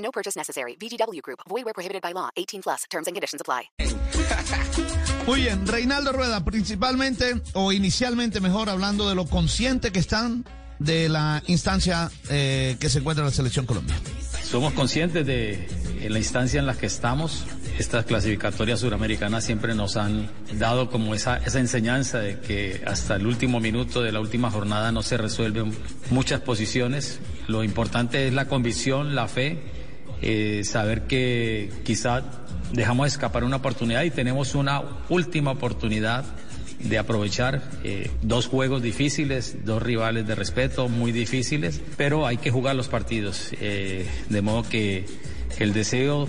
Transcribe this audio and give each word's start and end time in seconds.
No 0.00 0.10
purchase 0.10 0.36
necessary. 0.36 0.76
VGW 0.76 1.22
Group. 1.22 1.40
Void 1.48 1.64
where 1.64 1.74
prohibited 1.74 2.02
by 2.02 2.12
law. 2.12 2.28
18 2.36 2.62
plus. 2.62 2.84
Terms 2.90 3.06
and 3.06 3.14
conditions 3.14 3.40
apply. 3.40 3.70
Muy 5.26 5.42
bien, 5.42 5.66
Reinaldo 5.66 6.12
Rueda, 6.12 6.44
principalmente 6.44 7.40
o 7.52 7.72
inicialmente 7.72 8.40
mejor 8.40 8.68
hablando 8.68 9.08
de 9.08 9.14
lo 9.14 9.26
consciente 9.26 9.92
que 9.92 10.00
están 10.00 10.44
de 10.78 11.08
la 11.08 11.42
instancia 11.46 12.10
eh, 12.30 12.76
que 12.80 12.88
se 12.88 12.98
encuentra 12.98 13.24
la 13.24 13.30
selección 13.30 13.66
Colombia. 13.66 13.94
Somos 14.42 14.72
conscientes 14.72 15.24
de 15.24 15.68
la 16.08 16.18
instancia 16.18 16.58
en 16.58 16.66
la 16.66 16.74
que 16.74 16.86
estamos. 16.86 17.44
Estas 17.78 18.04
clasificatorias 18.04 18.80
suramericanas 18.80 19.44
siempre 19.44 19.74
nos 19.74 19.96
han 19.96 20.28
dado 20.58 20.90
como 20.90 21.14
esa, 21.14 21.36
esa 21.36 21.60
enseñanza 21.60 22.18
de 22.18 22.40
que 22.40 22.82
hasta 22.86 23.16
el 23.16 23.26
último 23.26 23.60
minuto 23.60 24.02
de 24.02 24.10
la 24.10 24.20
última 24.20 24.50
jornada 24.50 24.90
no 24.90 25.02
se 25.02 25.16
resuelven 25.16 25.72
muchas 26.10 26.40
posiciones. 26.40 27.20
Lo 27.46 27.62
importante 27.62 28.26
es 28.26 28.34
la 28.34 28.48
convicción, 28.48 29.14
la 29.14 29.28
fe, 29.28 29.79
eh, 30.22 30.62
saber 30.64 31.02
que 31.02 31.70
quizá 31.84 32.22
dejamos 32.72 33.08
escapar 33.08 33.44
una 33.44 33.56
oportunidad 33.56 34.02
y 34.04 34.10
tenemos 34.10 34.54
una 34.54 34.82
última 35.08 35.52
oportunidad 35.52 36.24
de 36.78 36.98
aprovechar 36.98 37.62
eh, 37.84 38.10
dos 38.22 38.46
juegos 38.46 38.82
difíciles, 38.82 39.64
dos 39.64 39.82
rivales 39.82 40.26
de 40.26 40.34
respeto 40.34 40.88
muy 40.88 41.12
difíciles, 41.12 41.80
pero 41.96 42.26
hay 42.26 42.38
que 42.38 42.50
jugar 42.50 42.74
los 42.76 42.88
partidos. 42.88 43.50
Eh, 43.60 44.06
de 44.28 44.42
modo 44.42 44.62
que 44.68 45.04
el 45.58 45.72
deseo 45.72 46.26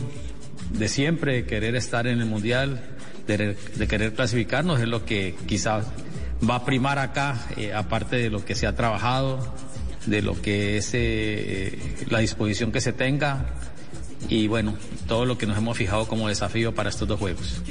de 0.71 0.89
siempre 0.89 1.35
de 1.35 1.45
querer 1.45 1.75
estar 1.75 2.07
en 2.07 2.19
el 2.19 2.25
Mundial, 2.25 2.81
de, 3.27 3.55
de 3.75 3.87
querer 3.87 4.13
clasificarnos, 4.13 4.81
es 4.81 4.87
lo 4.87 5.05
que 5.05 5.35
quizás 5.45 5.85
va 6.47 6.55
a 6.55 6.65
primar 6.65 6.99
acá, 6.99 7.39
eh, 7.57 7.73
aparte 7.73 8.15
de 8.15 8.29
lo 8.29 8.43
que 8.43 8.55
se 8.55 8.67
ha 8.67 8.75
trabajado, 8.75 9.53
de 10.05 10.21
lo 10.21 10.41
que 10.41 10.77
es 10.77 10.89
eh, 10.93 11.77
la 12.09 12.19
disposición 12.19 12.71
que 12.71 12.81
se 12.81 12.93
tenga 12.93 13.45
y 14.29 14.47
bueno, 14.47 14.75
todo 15.07 15.25
lo 15.25 15.37
que 15.37 15.45
nos 15.45 15.57
hemos 15.57 15.77
fijado 15.77 16.07
como 16.07 16.27
desafío 16.27 16.73
para 16.73 16.89
estos 16.89 17.07
dos 17.07 17.19
juegos. 17.19 17.61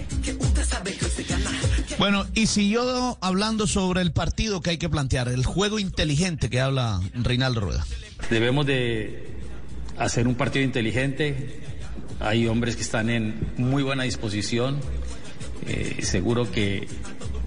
Bueno, 1.99 2.27
y 2.35 2.47
siguió 2.47 3.19
hablando 3.21 3.67
sobre 3.67 4.01
el 4.03 4.13
partido 4.13 4.61
que 4.61 4.71
hay 4.71 4.79
que 4.79 4.89
plantear, 4.89 5.29
el 5.29 5.45
juego 5.45 5.79
inteligente 5.79 6.51
que 6.51 6.61
habla 6.61 7.01
Reinaldo 7.15 7.61
Rueda. 7.61 7.87
Debemos 8.31 8.67
de 8.67 9.31
hacer 9.99 10.27
un 10.27 10.35
partido 10.35 10.65
inteligente. 10.65 11.61
Hay 12.21 12.47
hombres 12.47 12.77
que 12.77 12.83
están 12.83 13.11
en 13.11 13.53
muy 13.57 13.83
buena 13.83 14.05
disposición. 14.05 14.81
Eh, 15.67 15.99
seguro 16.03 16.51
que 16.51 16.89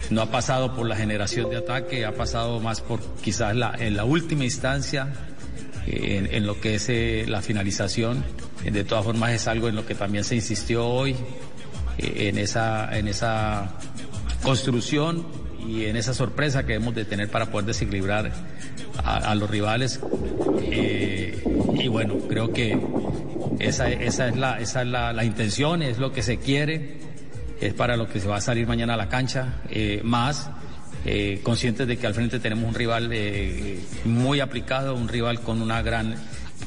no 0.09 0.21
ha 0.21 0.31
pasado 0.31 0.75
por 0.75 0.87
la 0.87 0.95
generación 0.95 1.49
de 1.49 1.57
ataque, 1.57 2.05
ha 2.05 2.15
pasado 2.15 2.59
más 2.59 2.81
por 2.81 3.01
quizás 3.21 3.55
la, 3.55 3.73
en 3.77 3.95
la 3.95 4.05
última 4.05 4.43
instancia, 4.43 5.13
en, 5.88 6.45
lo 6.45 6.59
que 6.59 6.76
es 6.76 6.89
eh, 6.89 7.26
la 7.28 7.42
finalización. 7.42 8.23
De 8.64 8.84
todas 8.84 9.03
formas 9.03 9.31
es 9.31 9.48
algo 9.48 9.67
en 9.67 9.76
lo 9.76 9.86
que 9.86 9.95
también 9.95 10.23
se 10.23 10.36
insistió 10.36 10.86
hoy, 10.88 11.16
en 11.98 12.38
esa, 12.38 12.98
en 12.98 13.08
esa 13.08 13.78
construcción 14.42 15.26
y 15.67 15.86
en 15.86 15.95
esa 15.95 16.14
sorpresa 16.14 16.66
que 16.66 16.76
hemos 16.76 16.95
de 16.95 17.05
tener 17.05 17.30
para 17.30 17.48
poder 17.48 17.66
desequilibrar 17.67 18.32
a, 19.04 19.36
los 19.36 19.49
rivales. 19.49 19.99
Eh, 20.61 21.43
y 21.76 21.88
bueno, 21.88 22.17
creo 22.30 22.52
que 22.54 22.80
esa, 23.60 23.89
esa 23.89 24.27
es, 24.27 24.38
la, 24.38 24.60
esa 24.60 24.82
es 24.82 24.88
la, 24.88 25.23
intención, 25.23 25.82
es 25.82 25.98
lo 25.99 26.11
que 26.11 26.22
se 26.22 26.38
quiere, 26.38 26.98
es 27.60 27.73
para 27.73 27.98
lo 27.98 28.08
que 28.08 28.20
se 28.20 28.27
va 28.27 28.38
a 28.38 28.42
salir 28.42 28.67
mañana 28.67 28.93
a 28.93 28.98
la 28.98 29.10
cancha, 29.10 29.61
eh, 29.70 30.02
más 30.04 30.49
eh, 31.05 31.39
conscientes 31.43 31.87
de 31.87 31.97
que 31.97 32.08
al 32.08 32.14
frente 32.14 32.39
tenemos 32.39 32.65
un 32.65 32.75
rival 32.75 33.09
eh, 33.11 33.80
muy 34.05 34.39
aplicado, 34.39 34.95
un 34.95 35.08
rival 35.08 35.41
con 35.41 35.61
una 35.61 35.81
gran 35.81 36.15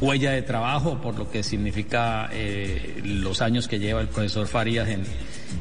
huella 0.00 0.32
de 0.32 0.42
trabajo 0.42 1.00
por 1.00 1.18
lo 1.18 1.30
que 1.30 1.42
significa 1.42 2.28
eh, 2.32 3.00
los 3.04 3.40
años 3.40 3.68
que 3.68 3.78
lleva 3.78 4.00
el 4.00 4.08
profesor 4.08 4.46
Farías 4.46 4.88
en, 4.88 5.02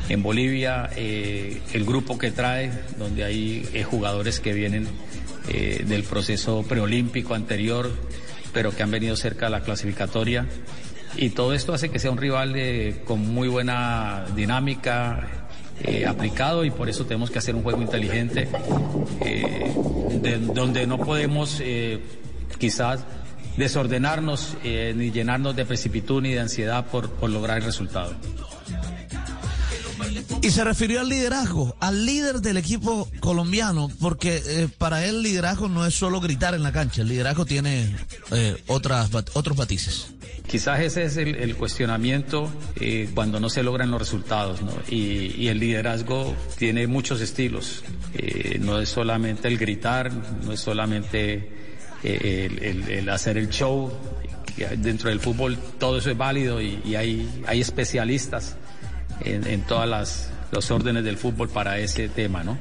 en 0.09 0.23
Bolivia, 0.23 0.89
eh, 0.95 1.61
el 1.73 1.85
grupo 1.85 2.17
que 2.17 2.31
trae, 2.31 2.71
donde 2.97 3.23
hay 3.23 3.67
eh, 3.73 3.83
jugadores 3.83 4.39
que 4.39 4.53
vienen 4.53 4.87
del 5.45 6.01
proceso 6.01 6.63
preolímpico 6.63 7.35
anterior, 7.35 7.91
pero 8.51 8.75
que 8.75 8.81
han 8.81 8.89
venido 8.89 9.15
cerca 9.15 9.45
de 9.45 9.51
la 9.51 9.61
clasificatoria. 9.61 10.47
Y 11.17 11.29
todo 11.29 11.53
esto 11.53 11.71
hace 11.71 11.89
que 11.89 11.99
sea 11.99 12.09
un 12.09 12.17
rival 12.17 12.55
con 13.05 13.19
muy 13.19 13.47
buena 13.47 14.25
dinámica, 14.35 15.44
aplicado, 16.07 16.65
y 16.65 16.71
por 16.71 16.89
eso 16.89 17.05
tenemos 17.05 17.29
que 17.29 17.39
hacer 17.39 17.55
un 17.55 17.63
juego 17.63 17.81
inteligente, 17.81 18.47
de, 19.19 20.39
donde 20.53 20.87
no 20.87 20.97
podemos 20.97 21.61
quizás 22.57 23.01
desordenarnos 23.57 24.55
eh, 24.63 24.93
ni 24.95 25.11
llenarnos 25.11 25.55
de 25.55 25.65
precipitud 25.65 26.21
ni 26.21 26.33
de 26.33 26.41
ansiedad 26.41 26.85
por, 26.87 27.09
lograr 27.29 27.57
el 27.57 27.63
resultado. 27.63 28.13
Y 30.41 30.51
se 30.51 30.63
refirió 30.63 31.01
al 31.01 31.09
liderazgo, 31.09 31.75
al 31.79 32.05
líder 32.05 32.41
del 32.41 32.57
equipo 32.57 33.09
colombiano, 33.19 33.89
porque 33.99 34.41
eh, 34.45 34.67
para 34.77 35.05
él 35.05 35.23
liderazgo 35.23 35.67
no 35.67 35.85
es 35.85 35.95
solo 35.95 36.19
gritar 36.19 36.53
en 36.53 36.63
la 36.63 36.71
cancha, 36.71 37.01
el 37.01 37.07
liderazgo 37.07 37.45
tiene 37.45 37.95
eh, 38.31 38.61
otras, 38.67 39.09
otros 39.33 39.57
matices. 39.57 40.14
Quizás 40.47 40.79
ese 40.79 41.03
es 41.03 41.17
el, 41.17 41.55
cuestionamiento 41.55 42.51
eh, 42.79 43.09
cuando 43.13 43.39
no 43.39 43.49
se 43.49 43.63
logran 43.63 43.91
los 43.91 43.99
resultados, 43.99 44.61
¿no? 44.61 44.71
y, 44.89 45.47
el 45.47 45.59
liderazgo 45.59 46.35
tiene 46.57 46.87
muchos 46.87 47.21
estilos, 47.21 47.83
eh, 48.13 48.57
no 48.59 48.79
es 48.79 48.89
solamente 48.89 49.47
el 49.47 49.57
gritar, 49.57 50.11
no 50.43 50.51
es 50.53 50.59
solamente 50.59 51.49
el, 52.03 52.89
el, 52.89 53.09
hacer 53.09 53.37
el 53.37 53.49
show. 53.49 53.91
Dentro 54.77 55.09
del 55.09 55.19
fútbol 55.19 55.57
todo 55.77 55.97
eso 55.97 56.09
es 56.11 56.17
válido 56.17 56.61
y, 56.61 56.95
hay, 56.95 57.43
hay, 57.45 57.59
especialistas 57.59 58.55
en, 59.21 59.61
todas 59.63 59.89
las 59.89 60.31
los 60.51 60.71
órdenes 60.71 61.03
del 61.03 61.17
fútbol 61.17 61.49
para 61.49 61.77
ese 61.79 62.07
tema, 62.07 62.43
¿no? 62.43 62.57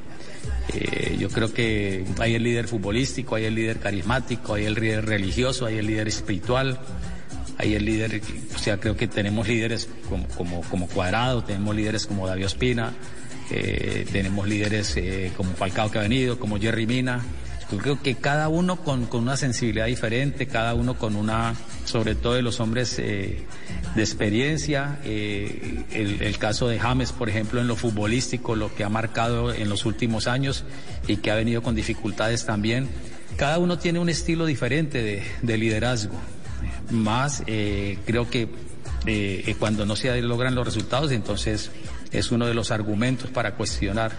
Eh, 0.73 1.15
yo 1.19 1.29
creo 1.29 1.53
que 1.53 2.05
hay 2.19 2.35
el 2.35 2.43
líder 2.43 2.67
futbolístico, 2.67 3.35
hay 3.35 3.45
el 3.45 3.55
líder 3.55 3.79
carismático, 3.79 4.55
hay 4.55 4.65
el 4.65 4.73
líder 4.73 5.05
religioso, 5.05 5.65
hay 5.65 5.77
el 5.77 5.87
líder 5.87 6.07
espiritual, 6.07 6.79
hay 7.57 7.75
el 7.75 7.85
líder, 7.85 8.21
o 8.53 8.59
sea, 8.59 8.79
creo 8.79 8.95
que 8.95 9.07
tenemos 9.07 9.47
líderes 9.47 9.89
como, 10.35 10.61
como, 10.61 10.87
Cuadrado, 10.87 11.43
tenemos 11.43 11.75
líderes 11.75 12.05
como 12.05 12.27
David 12.27 12.45
Ospina, 12.45 12.93
eh, 13.51 14.05
tenemos 14.11 14.47
líderes 14.47 14.95
eh, 14.97 15.31
como 15.37 15.51
Falcao 15.51 15.91
que 15.91 15.99
ha 15.99 16.01
venido, 16.01 16.39
como 16.39 16.59
Jerry 16.59 16.85
Mina, 16.85 17.21
yo 17.71 17.79
creo 17.79 18.01
que 18.01 18.15
cada 18.15 18.47
uno 18.47 18.77
con, 18.77 19.07
con, 19.07 19.23
una 19.23 19.37
sensibilidad 19.37 19.87
diferente, 19.87 20.45
cada 20.45 20.75
uno 20.75 20.97
con 20.99 21.15
una, 21.15 21.55
sobre 21.85 22.13
todo 22.13 22.33
de 22.33 22.43
los 22.43 22.59
hombres 22.59 22.99
eh, 22.99 23.43
de 23.95 24.01
experiencia, 24.01 24.99
eh, 25.03 25.83
el, 25.91 26.37
caso 26.37 26.67
de 26.67 26.77
James, 26.77 27.11
por 27.11 27.27
ejemplo, 27.27 27.59
en 27.59 27.67
lo 27.67 27.75
futbolístico, 27.75 28.55
lo 28.55 28.73
que 28.75 28.83
ha 28.83 28.89
marcado 28.89 29.51
en 29.51 29.67
los 29.67 29.85
últimos 29.85 30.27
años 30.27 30.63
y 31.07 31.17
que 31.17 31.31
ha 31.31 31.35
venido 31.35 31.63
con 31.63 31.73
dificultades 31.73 32.45
también. 32.45 32.87
Cada 33.35 33.57
uno 33.57 33.79
tiene 33.79 33.99
un 33.99 34.09
estilo 34.09 34.45
diferente 34.45 35.23
de 35.41 35.57
liderazgo. 35.57 36.15
Más 36.89 37.43
eh, 37.47 37.97
creo 38.05 38.29
que 38.29 38.47
cuando 39.59 39.85
no 39.85 39.95
se 39.95 40.21
logran 40.21 40.55
los 40.55 40.65
resultados, 40.65 41.11
entonces 41.11 41.71
es 42.11 42.31
uno 42.31 42.47
de 42.47 42.53
los 42.53 42.71
argumentos 42.71 43.29
para 43.29 43.55
cuestionar 43.55 44.11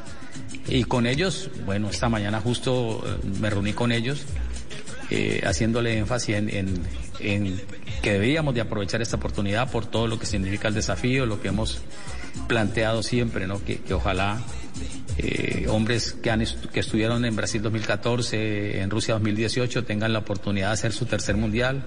y 0.69 0.85
con 0.85 1.07
ellos, 1.07 1.51
bueno, 1.65 1.91
esta 1.91 2.09
mañana 2.09 2.41
justo 2.41 3.03
me 3.41 3.51
reuní 3.51 3.73
con 3.73 3.91
ellos 3.91 4.27
eh, 5.09 5.41
haciéndole 5.45 5.99
énfasis 5.99 6.35
en, 6.35 6.83
en, 7.21 7.63
que 8.03 8.13
debíamos 8.15 8.55
de 8.55 8.61
aprovechar 8.61 9.01
esta 9.03 9.17
oportunidad 9.17 9.71
por 9.71 9.87
todo 9.87 10.09
lo 10.09 10.19
que 10.19 10.27
significa 10.27 10.67
el 10.67 10.75
desafío, 10.75 11.27
lo 11.27 11.41
que 11.41 11.49
hemos 11.49 11.81
planteado 12.49 13.05
siempre, 13.05 13.47
¿no? 13.47 13.63
Que, 13.65 13.79
que 13.79 13.95
ojalá 13.95 14.41
eh, 15.19 15.67
hombres 15.69 16.13
que, 16.13 16.31
han 16.31 16.45
que 16.73 16.81
estuvieron 16.81 17.25
en 17.25 17.37
Brasil 17.37 17.63
2014, 17.63 18.81
en 18.81 18.91
Rusia 18.91 19.15
2018, 19.15 19.85
tengan 19.85 20.13
la 20.13 20.21
oportunidad 20.21 20.69
de 20.69 20.73
hacer 20.75 20.93
su 20.93 21.07
tercer 21.07 21.37
mundial, 21.37 21.85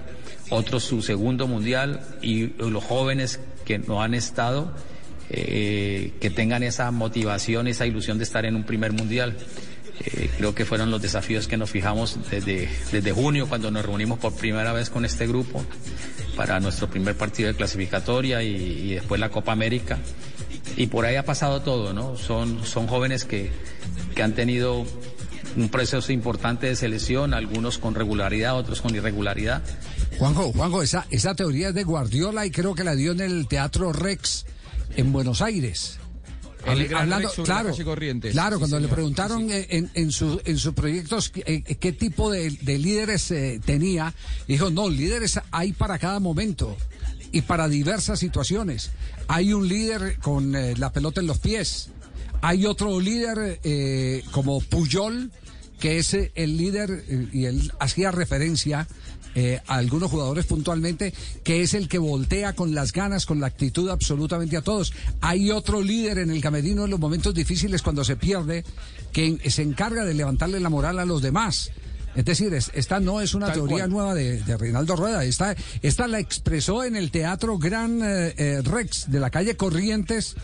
otros 0.50 0.84
su 0.84 1.02
segundo 1.02 1.48
mundial 1.48 2.02
y 2.22 2.48
los 2.58 2.84
jóvenes 2.84 3.40
que 3.66 3.78
no 3.78 4.02
han 4.02 4.14
estado 4.14 4.74
eh, 5.32 6.14
que 6.20 6.32
tengan 6.32 6.64
esa 6.64 6.90
motivación, 6.90 7.68
esa 7.68 7.86
ilusión 7.86 8.18
de 8.18 8.24
estar 8.24 8.46
en 8.46 8.56
un 8.56 8.64
primer 8.64 8.94
mundial. 8.94 9.38
Eh, 10.04 10.30
creo 10.38 10.56
que 10.56 10.66
fueron 10.66 10.90
los 10.90 11.02
desafíos 11.02 11.48
que 11.48 11.56
nos 11.56 11.70
fijamos 11.70 12.18
desde, 12.32 12.68
desde 12.92 13.12
junio 13.12 13.48
cuando 13.48 13.70
nos 13.70 13.86
reunimos 13.86 14.18
por 14.18 14.34
primera 14.34 14.74
vez 14.74 14.90
con 14.90 15.06
este 15.06 15.28
grupo 15.28 15.64
para 16.36 16.60
nuestro 16.60 16.90
primer 16.90 17.16
partido 17.16 17.50
de 17.50 17.56
clasificatoria 17.56 18.42
y 18.42 18.94
después 18.96 19.22
la 19.22 19.30
Copa 19.30 19.52
América. 19.52 20.00
Y 20.78 20.88
por 20.88 21.06
ahí 21.06 21.16
ha 21.16 21.26
pasado 21.26 21.62
todo, 21.62 21.94
¿no? 21.94 22.16
Son, 22.18 22.66
son 22.66 22.88
jóvenes 22.88 23.26
que, 23.26 23.52
que 24.16 24.24
han 24.24 24.34
tenido 24.34 24.86
un 25.58 25.70
proceso 25.70 26.12
importante 26.12 26.68
de 26.68 26.76
selección, 26.76 27.34
algunos 27.34 27.78
con 27.78 27.96
regularidad, 27.96 28.56
otros 28.58 28.82
con 28.82 28.96
irregularidad. 28.96 29.62
Juanjo, 30.18 30.52
Juanjo, 30.54 30.82
esa, 30.84 31.06
esa 31.10 31.36
teoría 31.36 31.70
es 31.70 31.74
de 31.76 31.84
Guardiola 31.84 32.46
y 32.46 32.52
creo 32.52 32.76
que 32.76 32.84
la 32.84 32.96
dio 32.96 33.12
en 33.12 33.20
el 33.22 33.48
Teatro 33.48 33.92
Rex 33.92 34.46
en 34.96 35.12
Buenos 35.12 35.42
Aires. 35.42 35.98
El 36.66 36.88
Gran 36.90 37.04
Hablando, 37.04 37.30
claro, 37.32 37.74
claro, 38.34 38.58
Sí, 38.58 38.60
cuando 38.60 38.80
le 38.82 38.88
preguntaron 38.90 39.44
Sí, 39.44 39.48
sí. 39.48 39.54
eh, 39.54 39.68
En, 39.70 39.92
en, 39.94 40.12
su- 40.12 40.42
en 40.44 40.58
sus 40.58 40.74
proyectos 40.74 41.32
eh, 41.36 41.64
qué 41.64 41.94
tipo 41.94 42.30
de, 42.30 42.52
de 42.52 42.78
líderes 42.78 43.32
eh, 43.32 43.62
tenía, 43.66 44.14
dijo, 44.46 44.70
no, 44.70 44.90
líderes 44.90 45.40
hay 45.52 45.72
para 45.72 45.98
cada 45.98 46.20
momento 46.20 46.76
y 47.32 47.42
para 47.42 47.68
diversas 47.68 48.20
situaciones. 48.20 48.92
Hay 49.28 49.54
un 49.54 49.68
líder 49.68 50.18
con 50.20 50.56
eh, 50.56 50.76
la 50.78 50.92
pelota 50.92 51.22
en 51.22 51.28
los 51.28 51.40
pies, 51.40 51.90
hay 52.42 52.66
otro 52.66 53.00
líder 53.00 53.60
eh, 53.64 54.24
como 54.32 54.62
Puyol, 54.62 55.32
que 55.80 55.98
es 55.98 56.14
eh, 56.14 56.32
el 56.36 56.58
líder, 56.58 57.06
eh, 57.08 57.28
y 57.32 57.46
él 57.46 57.72
hacía 57.80 58.12
referencia 58.12 58.88
eh, 59.36 59.62
a 59.68 59.76
algunos 59.76 60.12
jugadores 60.12 60.46
puntualmente, 60.46 61.14
que 61.44 61.62
es 61.62 61.74
el 61.74 61.88
que 61.88 61.98
voltea 61.98 62.54
con 62.54 62.74
las 62.74 62.92
ganas, 62.92 63.26
con 63.26 63.40
la 63.40 63.48
actitud 63.48 63.90
absolutamente 63.90 64.58
a 64.58 64.62
todos. 64.62 64.94
Hay 65.22 65.52
otro 65.52 65.82
líder 65.82 66.20
en 66.20 66.32
el 66.32 66.42
camerino 66.42 66.86
en 66.86 66.92
los 66.92 67.00
momentos 67.00 67.34
difíciles 67.34 67.82
cuando 67.82 68.04
se 68.04 68.16
pierde, 68.16 68.64
que 69.14 69.40
se 69.50 69.62
encarga 69.62 70.06
de 70.06 70.14
levantarle 70.14 70.60
la 70.60 70.70
moral 70.70 71.00
a 71.00 71.06
los 71.06 71.22
demás. 71.22 71.72
Es 72.20 72.26
decir, 72.26 72.54
es- 72.54 72.70
esta 72.74 73.00
no 73.00 73.22
es 73.22 73.34
una 73.34 73.48
Tal 73.48 73.56
teoría 73.56 73.78
cual. 73.78 73.90
nueva 73.90 74.14
de, 74.14 74.42
de 74.44 74.58
Reinaldo 74.58 74.96
Rueda. 74.96 75.24
Esta, 75.24 75.56
esta 75.82 76.08
la 76.08 76.20
expresó 76.20 76.84
en 76.84 76.96
el 76.98 77.12
Teatro 77.12 77.58
Gran 77.58 78.02
eh, 78.04 78.34
eh, 78.38 78.62
Rex 78.64 79.10
de 79.10 79.20
la 79.20 79.30
calle 79.30 79.56
Corrientes 79.56 80.36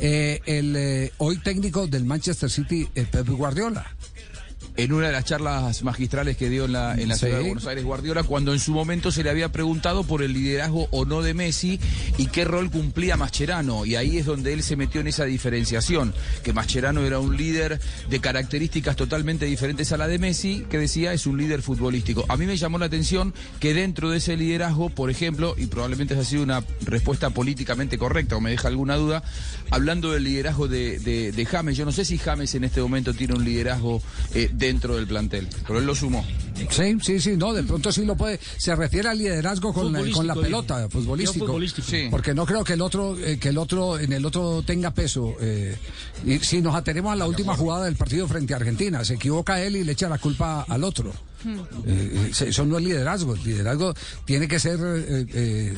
eh, 0.00 0.40
el 0.46 1.10
hoy 1.18 1.38
técnico 1.38 1.86
del 1.86 2.04
Manchester 2.04 2.48
City, 2.50 2.88
Pep 2.94 3.28
Guardiola. 3.28 3.84
En 4.76 4.92
una 4.92 5.06
de 5.06 5.12
las 5.12 5.24
charlas 5.24 5.82
magistrales 5.84 6.36
que 6.36 6.48
dio 6.50 6.64
en 6.64 6.72
la, 6.72 6.94
en 6.94 7.08
la 7.08 7.14
Sí. 7.14 7.26
ciudad 7.26 7.38
de 7.38 7.44
Buenos 7.44 7.66
Aires 7.66 7.84
Guardiola, 7.84 8.22
cuando 8.24 8.52
en 8.52 8.58
su 8.58 8.72
momento 8.72 9.12
se 9.12 9.22
le 9.22 9.30
había 9.30 9.50
preguntado 9.52 10.02
por 10.04 10.22
el 10.22 10.32
liderazgo 10.32 10.88
o 10.90 11.04
no 11.04 11.22
de 11.22 11.32
Messi 11.34 11.78
y 12.18 12.26
qué 12.26 12.44
rol 12.44 12.70
cumplía 12.70 13.16
Mascherano. 13.16 13.86
Y 13.86 13.94
ahí 13.96 14.18
es 14.18 14.26
donde 14.26 14.52
él 14.52 14.62
se 14.62 14.74
metió 14.76 15.00
en 15.00 15.06
esa 15.06 15.24
diferenciación, 15.24 16.12
que 16.42 16.52
Mascherano 16.52 17.02
era 17.04 17.20
un 17.20 17.36
líder 17.36 17.80
de 18.10 18.20
características 18.20 18.96
totalmente 18.96 19.46
diferentes 19.46 19.92
a 19.92 19.96
la 19.96 20.08
de 20.08 20.18
Messi, 20.18 20.64
que 20.68 20.78
decía 20.78 21.12
es 21.12 21.26
un 21.26 21.36
líder 21.38 21.62
futbolístico. 21.62 22.24
A 22.28 22.36
mí 22.36 22.46
me 22.46 22.56
llamó 22.56 22.78
la 22.78 22.86
atención 22.86 23.32
que 23.60 23.74
dentro 23.74 24.10
de 24.10 24.18
ese 24.18 24.36
liderazgo, 24.36 24.90
por 24.90 25.08
ejemplo, 25.10 25.54
y 25.56 25.66
probablemente 25.66 26.14
esa 26.14 26.22
ha 26.22 26.26
sido 26.26 26.42
una 26.42 26.64
respuesta 26.82 27.30
políticamente 27.30 27.96
correcta 27.96 28.36
o 28.36 28.40
me 28.40 28.50
deja 28.50 28.68
alguna 28.68 28.96
duda, 28.96 29.22
hablando 29.70 30.10
del 30.12 30.24
liderazgo 30.24 30.66
de, 30.68 30.98
de, 30.98 31.30
de 31.32 31.46
James, 31.46 31.76
yo 31.76 31.84
no 31.84 31.92
sé 31.92 32.04
si 32.04 32.18
James 32.18 32.54
en 32.56 32.64
este 32.64 32.80
momento 32.80 33.14
tiene 33.14 33.34
un 33.34 33.44
liderazgo 33.44 34.02
eh, 34.34 34.50
dentro 34.66 34.96
del 34.96 35.06
plantel, 35.06 35.46
pero 35.66 35.78
él 35.78 35.86
lo 35.86 35.94
sumó. 35.94 36.24
Sí, 36.70 36.96
sí, 37.02 37.20
sí, 37.20 37.36
no, 37.36 37.52
de 37.52 37.62
pronto 37.62 37.90
sí 37.92 38.04
lo 38.04 38.16
puede. 38.16 38.38
Se 38.58 38.74
refiere 38.76 39.08
al 39.08 39.18
liderazgo 39.18 39.72
con, 39.72 39.92
la- 39.92 39.98
con 40.12 40.26
la 40.26 40.34
pelota, 40.34 40.88
futbolístico. 40.88 41.46
Sí. 41.90 42.08
Porque 42.10 42.34
no 42.34 42.46
creo 42.46 42.62
que 42.64 42.74
el 42.74 42.80
otro, 42.80 43.18
eh, 43.18 43.38
que 43.38 43.48
el 43.48 43.58
otro, 43.58 43.98
en 43.98 44.12
el 44.12 44.24
otro 44.24 44.62
tenga 44.62 44.92
peso. 44.92 45.34
eh, 45.40 45.76
y 46.24 46.38
si 46.38 46.60
nos 46.60 46.74
atenemos 46.74 47.12
a 47.12 47.16
la 47.16 47.26
última 47.26 47.56
jugada 47.56 47.84
del 47.86 47.96
partido 47.96 48.26
frente 48.28 48.54
a 48.54 48.56
Argentina, 48.56 49.04
se 49.04 49.14
equivoca 49.14 49.60
él 49.62 49.76
y 49.76 49.84
le 49.84 49.92
echa 49.92 50.08
la 50.08 50.18
culpa 50.18 50.62
al 50.68 50.84
otro. 50.84 51.12
Eh, 51.86 52.30
eh, 52.38 52.46
eso 52.46 52.64
no 52.64 52.78
es 52.78 52.84
liderazgo. 52.84 53.34
El 53.34 53.44
liderazgo 53.44 53.92
tiene 54.24 54.48
que 54.48 54.58
ser 54.58 54.78
eh, 54.80 55.04
eh, 55.08 55.26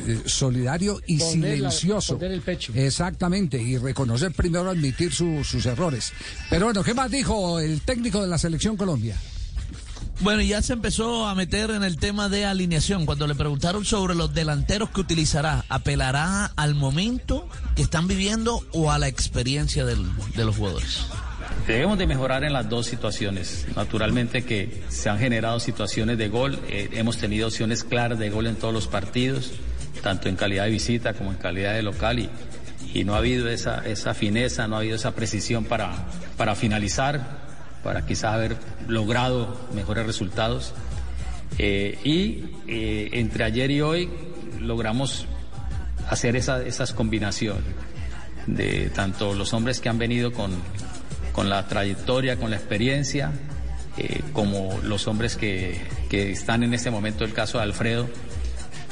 eh, 0.06 0.22
solidario 0.26 1.00
y 1.06 1.18
Poner 1.18 1.58
la- 1.58 1.70
silencioso. 1.70 2.14
poner 2.18 2.32
el 2.32 2.40
pecho. 2.42 2.72
Exactamente, 2.74 3.60
y 3.60 3.76
reconocer 3.78 4.30
primero, 4.32 4.70
admitir 4.70 5.12
su- 5.12 5.42
sus 5.42 5.66
errores. 5.66 6.12
Pero 6.50 6.66
bueno, 6.66 6.84
¿qué 6.84 6.94
más 6.94 7.10
dijo 7.10 7.58
el 7.58 7.80
técnico 7.80 8.20
de 8.22 8.28
la 8.28 8.38
selección 8.38 8.76
Colombia? 8.76 9.16
Bueno, 10.20 10.40
ya 10.40 10.62
se 10.62 10.72
empezó 10.72 11.26
a 11.26 11.34
meter 11.34 11.70
en 11.70 11.84
el 11.84 11.98
tema 11.98 12.28
de 12.28 12.46
alineación. 12.46 13.04
Cuando 13.04 13.26
le 13.26 13.34
preguntaron 13.34 13.84
sobre 13.84 14.14
los 14.14 14.32
delanteros 14.32 14.88
que 14.90 15.00
utilizará, 15.00 15.64
¿apelará 15.68 16.46
al 16.56 16.74
momento 16.74 17.48
que 17.74 17.82
están 17.82 18.08
viviendo 18.08 18.64
o 18.72 18.90
a 18.90 18.98
la 18.98 19.08
experiencia 19.08 19.84
de 19.84 19.96
los 20.44 20.56
jugadores? 20.56 21.06
Debemos 21.66 21.98
de 21.98 22.06
mejorar 22.06 22.44
en 22.44 22.52
las 22.52 22.68
dos 22.68 22.86
situaciones. 22.86 23.66
Naturalmente 23.76 24.44
que 24.44 24.84
se 24.88 25.10
han 25.10 25.18
generado 25.18 25.60
situaciones 25.60 26.16
de 26.16 26.28
gol, 26.28 26.58
eh, 26.68 26.88
hemos 26.92 27.18
tenido 27.18 27.48
opciones 27.48 27.84
claras 27.84 28.18
de 28.18 28.30
gol 28.30 28.46
en 28.46 28.56
todos 28.56 28.72
los 28.72 28.86
partidos, 28.86 29.52
tanto 30.02 30.28
en 30.28 30.36
calidad 30.36 30.64
de 30.64 30.70
visita 30.70 31.12
como 31.12 31.32
en 31.32 31.38
calidad 31.38 31.74
de 31.74 31.82
local 31.82 32.20
y, 32.20 32.30
y 32.94 33.04
no 33.04 33.14
ha 33.14 33.18
habido 33.18 33.48
esa, 33.48 33.84
esa 33.86 34.14
fineza, 34.14 34.66
no 34.66 34.76
ha 34.76 34.78
habido 34.78 34.96
esa 34.96 35.14
precisión 35.14 35.64
para, 35.64 36.06
para 36.36 36.54
finalizar, 36.54 37.45
para 37.86 38.04
quizás 38.04 38.34
haber 38.34 38.56
logrado 38.88 39.56
mejores 39.72 40.04
resultados. 40.06 40.74
Eh, 41.56 41.96
y 42.02 42.46
eh, 42.66 43.10
entre 43.12 43.44
ayer 43.44 43.70
y 43.70 43.80
hoy 43.80 44.10
logramos 44.60 45.26
hacer 46.10 46.34
esa- 46.34 46.64
esas 46.64 46.92
combinaciones 46.92 47.62
de 48.48 48.90
tanto 48.90 49.34
los 49.34 49.52
hombres 49.54 49.80
que 49.80 49.88
han 49.88 49.98
venido 49.98 50.32
con, 50.32 50.50
con 51.32 51.48
la 51.48 51.68
trayectoria, 51.68 52.38
con 52.38 52.50
la 52.50 52.56
experiencia, 52.56 53.30
eh, 53.98 54.20
como 54.32 54.80
los 54.82 55.06
hombres 55.06 55.36
que, 55.36 55.80
que 56.10 56.32
están 56.32 56.64
en 56.64 56.74
este 56.74 56.90
momento, 56.90 57.24
el 57.24 57.32
caso 57.32 57.58
de 57.58 57.64
Alfredo, 57.64 58.08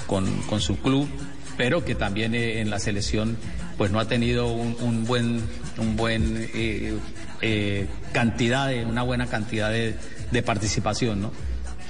con, 0.07 0.25
con 0.43 0.61
su 0.61 0.79
club, 0.79 1.09
pero 1.57 1.85
que 1.85 1.97
también 1.97 2.37
en 2.37 2.71
la 2.71 2.79
selección 2.79 3.37
pues 3.77 3.91
no 3.91 3.99
ha 3.99 4.07
tenido 4.07 4.53
un 4.53 5.05
buen, 5.05 5.41
un 5.79 5.97
buen 5.97 6.49
eh, 7.41 7.87
cantidad 8.13 8.69
de, 8.69 8.85
una 8.85 9.03
buena 9.03 9.27
cantidad 9.27 9.71
de, 9.71 9.97
de 10.31 10.43
participación, 10.43 11.23
¿no? 11.23 11.33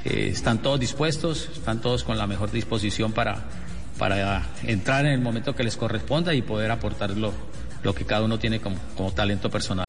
Eh, 0.05 0.29
están 0.31 0.61
todos 0.61 0.79
dispuestos, 0.79 1.49
están 1.55 1.81
todos 1.81 2.05
con 2.05 2.19
la 2.19 2.26
mejor 2.26 2.50
disposición 2.50 3.12
para, 3.12 3.44
para 3.99 4.46
entrar 4.64 5.06
en 5.06 5.12
el 5.12 5.20
momento 5.20 5.55
que 5.55 5.64
les 5.64 5.76
corresponda 5.76 6.35
y 6.35 6.43
poder 6.43 6.70
aportar 6.70 7.11
lo, 7.11 7.32
lo 7.82 7.94
que 7.94 8.05
cada 8.05 8.25
uno 8.25 8.38
tiene 8.38 8.61
como, 8.61 8.76
como 8.96 9.12
talento 9.12 9.50
personal. 9.50 9.84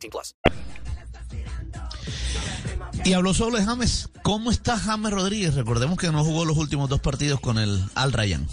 18 0.00 0.10
plus. 0.10 0.34
Y 3.04 3.12
habló 3.12 3.32
sobre 3.34 3.62
James. 3.64 4.08
¿Cómo 4.22 4.50
está 4.50 4.76
James 4.78 5.12
Rodríguez? 5.12 5.54
Recordemos 5.54 5.98
que 5.98 6.10
no 6.10 6.24
jugó 6.24 6.44
los 6.44 6.56
últimos 6.56 6.88
dos 6.88 7.00
partidos 7.00 7.40
con 7.40 7.58
el 7.58 7.82
Al 7.94 8.12
Rayyan. 8.12 8.46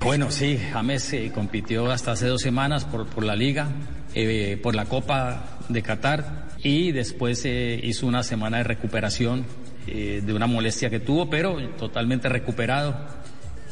Bueno, 0.00 0.30
sí, 0.30 0.58
James 0.72 1.12
eh, 1.14 1.32
compitió 1.34 1.90
hasta 1.90 2.12
hace 2.12 2.26
dos 2.26 2.42
semanas 2.42 2.84
por, 2.84 3.06
por 3.06 3.24
la 3.24 3.34
liga, 3.34 3.68
eh, 4.14 4.58
por 4.62 4.74
la 4.74 4.84
Copa 4.84 5.58
de 5.68 5.82
Qatar 5.82 6.48
y 6.62 6.92
después 6.92 7.42
eh, 7.44 7.80
hizo 7.82 8.06
una 8.06 8.22
semana 8.22 8.58
de 8.58 8.64
recuperación 8.64 9.46
eh, 9.86 10.22
de 10.24 10.34
una 10.34 10.46
molestia 10.46 10.90
que 10.90 11.00
tuvo, 11.00 11.30
pero 11.30 11.56
totalmente 11.70 12.28
recuperado. 12.28 12.94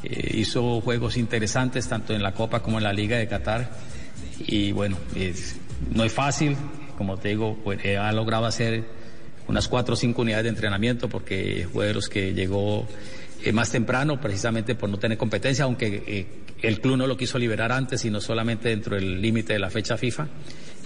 Eh, 0.03 0.33
hizo 0.39 0.81
juegos 0.81 1.17
interesantes 1.19 1.89
tanto 1.89 2.15
en 2.15 2.23
la 2.23 2.33
Copa 2.33 2.63
como 2.63 2.79
en 2.79 2.85
la 2.85 2.93
Liga 2.93 3.17
de 3.19 3.29
Qatar 3.29 3.71
y 4.39 4.73
bueno, 4.73 4.97
es- 5.15 5.57
no 5.95 6.05
es 6.05 6.13
fácil, 6.13 6.57
como 6.97 7.17
te 7.19 7.29
digo, 7.29 7.59
pues, 7.63 7.85
eh, 7.85 7.97
ha 7.97 8.13
logrado 8.13 8.47
hacer 8.47 8.85
unas 9.47 9.69
cuatro 9.69 9.95
o 9.95 9.97
cinco 9.97 10.23
unidades 10.23 10.45
de 10.45 10.51
entrenamiento 10.51 11.09
porque 11.09 11.69
fue 11.73 11.87
de 11.87 11.95
los 11.95 12.09
que 12.09 12.33
llegó 12.33 12.87
eh, 13.43 13.53
más 13.53 13.71
temprano 13.71 14.21
precisamente 14.21 14.75
por 14.75 14.89
no 14.89 14.99
tener 14.99 15.19
competencia, 15.19 15.65
aunque 15.65 16.03
eh, 16.07 16.27
el 16.63 16.81
club 16.81 16.97
no 16.97 17.07
lo 17.07 17.17
quiso 17.17 17.39
liberar 17.39 17.73
antes, 17.73 18.01
sino 18.01 18.21
solamente 18.21 18.71
dentro 18.71 18.97
del 18.97 19.21
límite 19.21 19.53
de 19.53 19.59
la 19.59 19.71
fecha 19.71 19.97
FIFA. 19.97 20.29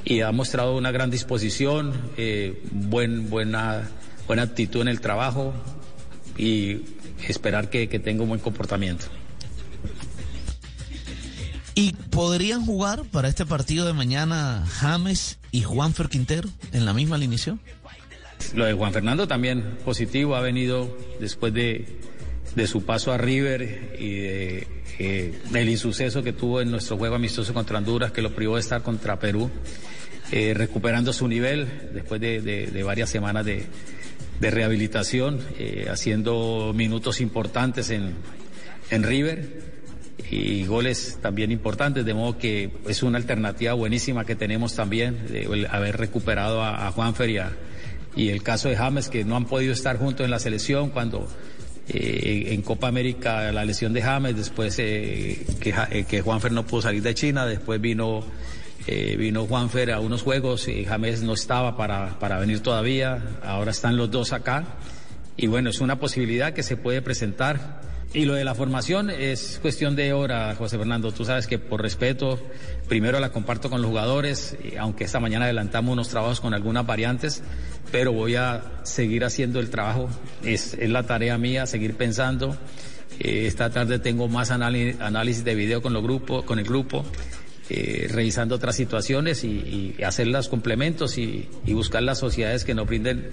Y 0.04 0.22
ha 0.22 0.32
mostrado 0.32 0.76
una 0.76 0.90
gran 0.90 1.10
disposición, 1.10 1.92
buen, 2.70 3.28
buena, 3.28 3.88
buena 4.26 4.42
actitud 4.42 4.80
en 4.80 4.88
el 4.88 5.00
trabajo 5.00 5.52
y 6.36 6.80
esperar 7.26 7.68
que, 7.68 7.88
que 7.88 7.98
tenga 7.98 8.22
un 8.22 8.28
buen 8.28 8.40
comportamiento. 8.40 9.06
¿Y 11.78 11.92
podrían 12.10 12.64
jugar 12.66 13.04
para 13.04 13.28
este 13.28 13.46
partido 13.46 13.86
de 13.86 13.92
mañana 13.92 14.64
James 14.68 15.38
y 15.52 15.62
Juanfer 15.62 16.08
Quintero 16.08 16.48
en 16.72 16.84
la 16.84 16.92
misma 16.92 17.14
alineación? 17.14 17.60
Lo 18.54 18.64
de 18.64 18.72
Juan 18.72 18.92
Fernando 18.92 19.28
también 19.28 19.78
positivo, 19.84 20.34
ha 20.34 20.40
venido 20.40 20.96
después 21.20 21.54
de, 21.54 22.00
de 22.56 22.66
su 22.66 22.84
paso 22.84 23.12
a 23.12 23.16
River 23.18 23.94
y 23.96 24.16
de, 24.16 24.66
eh, 24.98 25.38
del 25.52 25.68
insuceso 25.68 26.24
que 26.24 26.32
tuvo 26.32 26.60
en 26.60 26.72
nuestro 26.72 26.96
juego 26.96 27.14
amistoso 27.14 27.54
contra 27.54 27.78
Honduras, 27.78 28.10
que 28.10 28.22
lo 28.22 28.34
privó 28.34 28.56
de 28.56 28.62
estar 28.62 28.82
contra 28.82 29.20
Perú, 29.20 29.48
eh, 30.32 30.54
recuperando 30.56 31.12
su 31.12 31.28
nivel 31.28 31.90
después 31.94 32.20
de, 32.20 32.40
de- 32.40 32.82
varias 32.82 33.08
semanas 33.08 33.44
de, 33.44 33.66
de 34.40 34.50
rehabilitación, 34.50 35.40
eh, 35.60 35.86
haciendo 35.88 36.72
minutos 36.74 37.20
importantes 37.20 37.90
en, 37.90 38.14
en 38.90 39.02
River 39.04 39.77
y 40.30 40.64
goles 40.66 41.18
también 41.22 41.50
importantes, 41.50 42.04
de 42.04 42.14
modo 42.14 42.38
que 42.38 42.70
es 42.86 43.02
una 43.02 43.18
alternativa 43.18 43.72
buenísima 43.72 44.24
que 44.24 44.36
tenemos 44.36 44.74
también, 44.74 45.18
haber 45.70 45.96
recuperado 45.96 46.62
a, 46.62 46.86
a 46.86 46.92
Juanfer 46.92 47.30
y, 47.30 47.38
y 48.16 48.28
el 48.30 48.42
caso 48.42 48.68
de 48.68 48.76
James, 48.76 49.08
que 49.08 49.24
no 49.24 49.36
han 49.36 49.46
podido 49.46 49.72
estar 49.72 49.96
juntos 49.96 50.24
en 50.24 50.30
la 50.30 50.38
selección 50.38 50.90
cuando 50.90 51.28
eh, 51.88 52.48
en 52.48 52.62
Copa 52.62 52.88
América 52.88 53.50
la 53.52 53.64
lesión 53.64 53.92
de 53.92 54.02
James, 54.02 54.36
después 54.36 54.78
eh, 54.78 55.46
que, 55.60 55.74
eh, 55.90 56.04
que 56.04 56.20
Juanfer 56.20 56.52
no 56.52 56.66
pudo 56.66 56.82
salir 56.82 57.02
de 57.02 57.14
China, 57.14 57.46
después 57.46 57.80
vino, 57.80 58.22
eh, 58.86 59.16
vino 59.16 59.46
Juanfer 59.46 59.92
a 59.92 60.00
unos 60.00 60.22
juegos 60.22 60.68
y 60.68 60.84
James 60.84 61.22
no 61.22 61.32
estaba 61.32 61.76
para, 61.76 62.18
para 62.18 62.38
venir 62.38 62.60
todavía, 62.60 63.38
ahora 63.42 63.70
están 63.70 63.96
los 63.96 64.10
dos 64.10 64.32
acá 64.32 64.64
y 65.36 65.46
bueno, 65.46 65.70
es 65.70 65.80
una 65.80 65.98
posibilidad 65.98 66.52
que 66.52 66.62
se 66.62 66.76
puede 66.76 67.00
presentar. 67.00 67.87
Y 68.14 68.24
lo 68.24 68.34
de 68.34 68.44
la 68.44 68.54
formación 68.54 69.10
es 69.10 69.58
cuestión 69.60 69.94
de 69.94 70.14
hora, 70.14 70.54
José 70.56 70.78
Fernando. 70.78 71.12
Tú 71.12 71.26
sabes 71.26 71.46
que 71.46 71.58
por 71.58 71.82
respeto, 71.82 72.40
primero 72.88 73.20
la 73.20 73.32
comparto 73.32 73.68
con 73.68 73.82
los 73.82 73.90
jugadores, 73.90 74.56
y 74.64 74.76
aunque 74.76 75.04
esta 75.04 75.20
mañana 75.20 75.44
adelantamos 75.44 75.92
unos 75.92 76.08
trabajos 76.08 76.40
con 76.40 76.54
algunas 76.54 76.86
variantes, 76.86 77.42
pero 77.92 78.12
voy 78.12 78.36
a 78.36 78.62
seguir 78.82 79.24
haciendo 79.24 79.60
el 79.60 79.68
trabajo. 79.68 80.08
Es, 80.42 80.74
la 80.80 81.02
tarea 81.02 81.36
mía, 81.36 81.66
seguir 81.66 81.96
pensando. 81.96 82.56
Eh, 83.20 83.46
esta 83.46 83.68
tarde 83.68 83.98
tengo 83.98 84.26
más 84.26 84.50
análisis 84.50 85.44
de 85.44 85.54
video 85.54 85.82
con, 85.82 85.92
los 85.92 86.02
grupos, 86.02 86.44
con 86.44 86.58
el 86.58 86.64
grupo, 86.64 87.04
eh, 87.70 88.08
revisando 88.10 88.54
otras 88.54 88.76
situaciones 88.76 89.44
y, 89.44 89.94
y 89.98 90.02
hacer 90.02 90.26
los 90.26 90.48
complementos 90.48 91.18
y, 91.18 91.48
y 91.66 91.74
buscar 91.74 92.02
las 92.02 92.18
sociedades 92.18 92.64
que 92.64 92.74
nos 92.74 92.86
brinden 92.86 93.30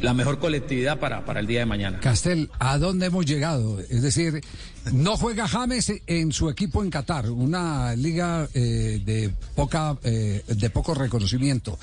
la 0.00 0.14
mejor 0.14 0.38
colectividad 0.38 0.98
para, 0.98 1.24
para 1.24 1.40
el 1.40 1.46
día 1.46 1.60
de 1.60 1.66
mañana. 1.66 2.00
Castel, 2.00 2.50
¿a 2.58 2.78
dónde 2.78 3.06
hemos 3.06 3.26
llegado? 3.26 3.80
Es 3.80 4.02
decir, 4.02 4.40
no 4.92 5.16
juega 5.16 5.48
James 5.48 5.92
en 6.06 6.32
su 6.32 6.50
equipo 6.50 6.82
en 6.82 6.90
Qatar, 6.90 7.30
una 7.30 7.94
liga 7.94 8.48
eh, 8.54 9.00
de 9.04 9.32
poca 9.54 9.96
eh, 10.02 10.42
de 10.46 10.70
poco 10.70 10.94
reconocimiento. 10.94 11.78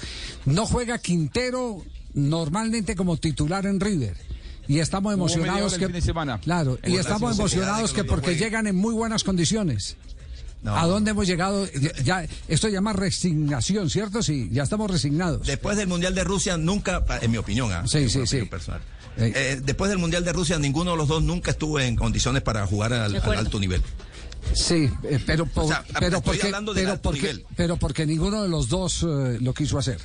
No 0.45 0.65
juega 0.65 0.99
Quintero 0.99 1.83
normalmente 2.13 2.95
como 2.95 3.17
titular 3.17 3.65
en 3.65 3.79
River. 3.79 4.15
Y 4.67 4.79
estamos 4.79 5.13
emocionados 5.13 5.73
que 5.77 5.85
fin 5.85 5.93
de 5.93 6.01
semana. 6.01 6.39
claro, 6.39 6.77
y 6.85 6.95
estamos 6.95 7.37
emocionados 7.37 7.93
que 7.93 8.03
porque 8.03 8.35
llegan 8.35 8.67
en 8.67 8.75
muy 8.75 8.93
buenas 8.93 9.23
condiciones. 9.23 9.97
No. 10.63 10.75
¿A 10.77 10.85
dónde 10.85 11.11
hemos 11.11 11.25
llegado? 11.25 11.67
Ya, 12.03 12.25
esto 12.47 12.69
llama 12.69 12.93
resignación, 12.93 13.89
¿cierto? 13.89 14.21
Sí, 14.21 14.47
ya 14.51 14.61
estamos 14.63 14.91
resignados. 14.91 15.47
Después 15.47 15.75
del 15.77 15.87
Mundial 15.87 16.13
de 16.13 16.23
Rusia, 16.23 16.55
nunca, 16.57 17.03
en 17.21 17.31
mi 17.31 17.37
opinión, 17.37 17.71
¿ah? 17.73 17.83
Sí, 17.87 17.97
En 17.97 18.03
mi 18.03 18.09
sí, 18.11 18.19
opinión 18.19 18.45
sí. 18.45 18.49
personal. 18.49 18.81
Eh. 19.17 19.33
Eh, 19.35 19.61
después 19.63 19.89
del 19.89 19.97
Mundial 19.97 20.23
de 20.23 20.31
Rusia, 20.33 20.59
ninguno 20.59 20.91
de 20.91 20.97
los 20.97 21.07
dos 21.07 21.23
nunca 21.23 21.51
estuvo 21.51 21.79
en 21.79 21.95
condiciones 21.95 22.43
para 22.43 22.65
jugar 22.67 22.93
al, 22.93 23.15
al 23.15 23.37
alto 23.37 23.59
nivel. 23.59 23.81
Sí, 24.53 24.89
eh, 25.03 25.19
pero, 25.25 25.45
por- 25.45 25.65
O 25.65 25.67
sea, 25.67 25.83
pero, 25.99 26.17
estoy 26.17 26.21
porque, 26.37 26.39
pero, 26.73 26.91
alto 26.91 27.01
porque, 27.01 27.19
nivel. 27.21 27.45
pero 27.55 27.77
porque 27.77 28.05
ninguno 28.05 28.41
de 28.43 28.49
los 28.49 28.69
dos 28.69 29.03
eh, 29.03 29.37
lo 29.41 29.53
quiso 29.53 29.77
hacer. 29.79 29.99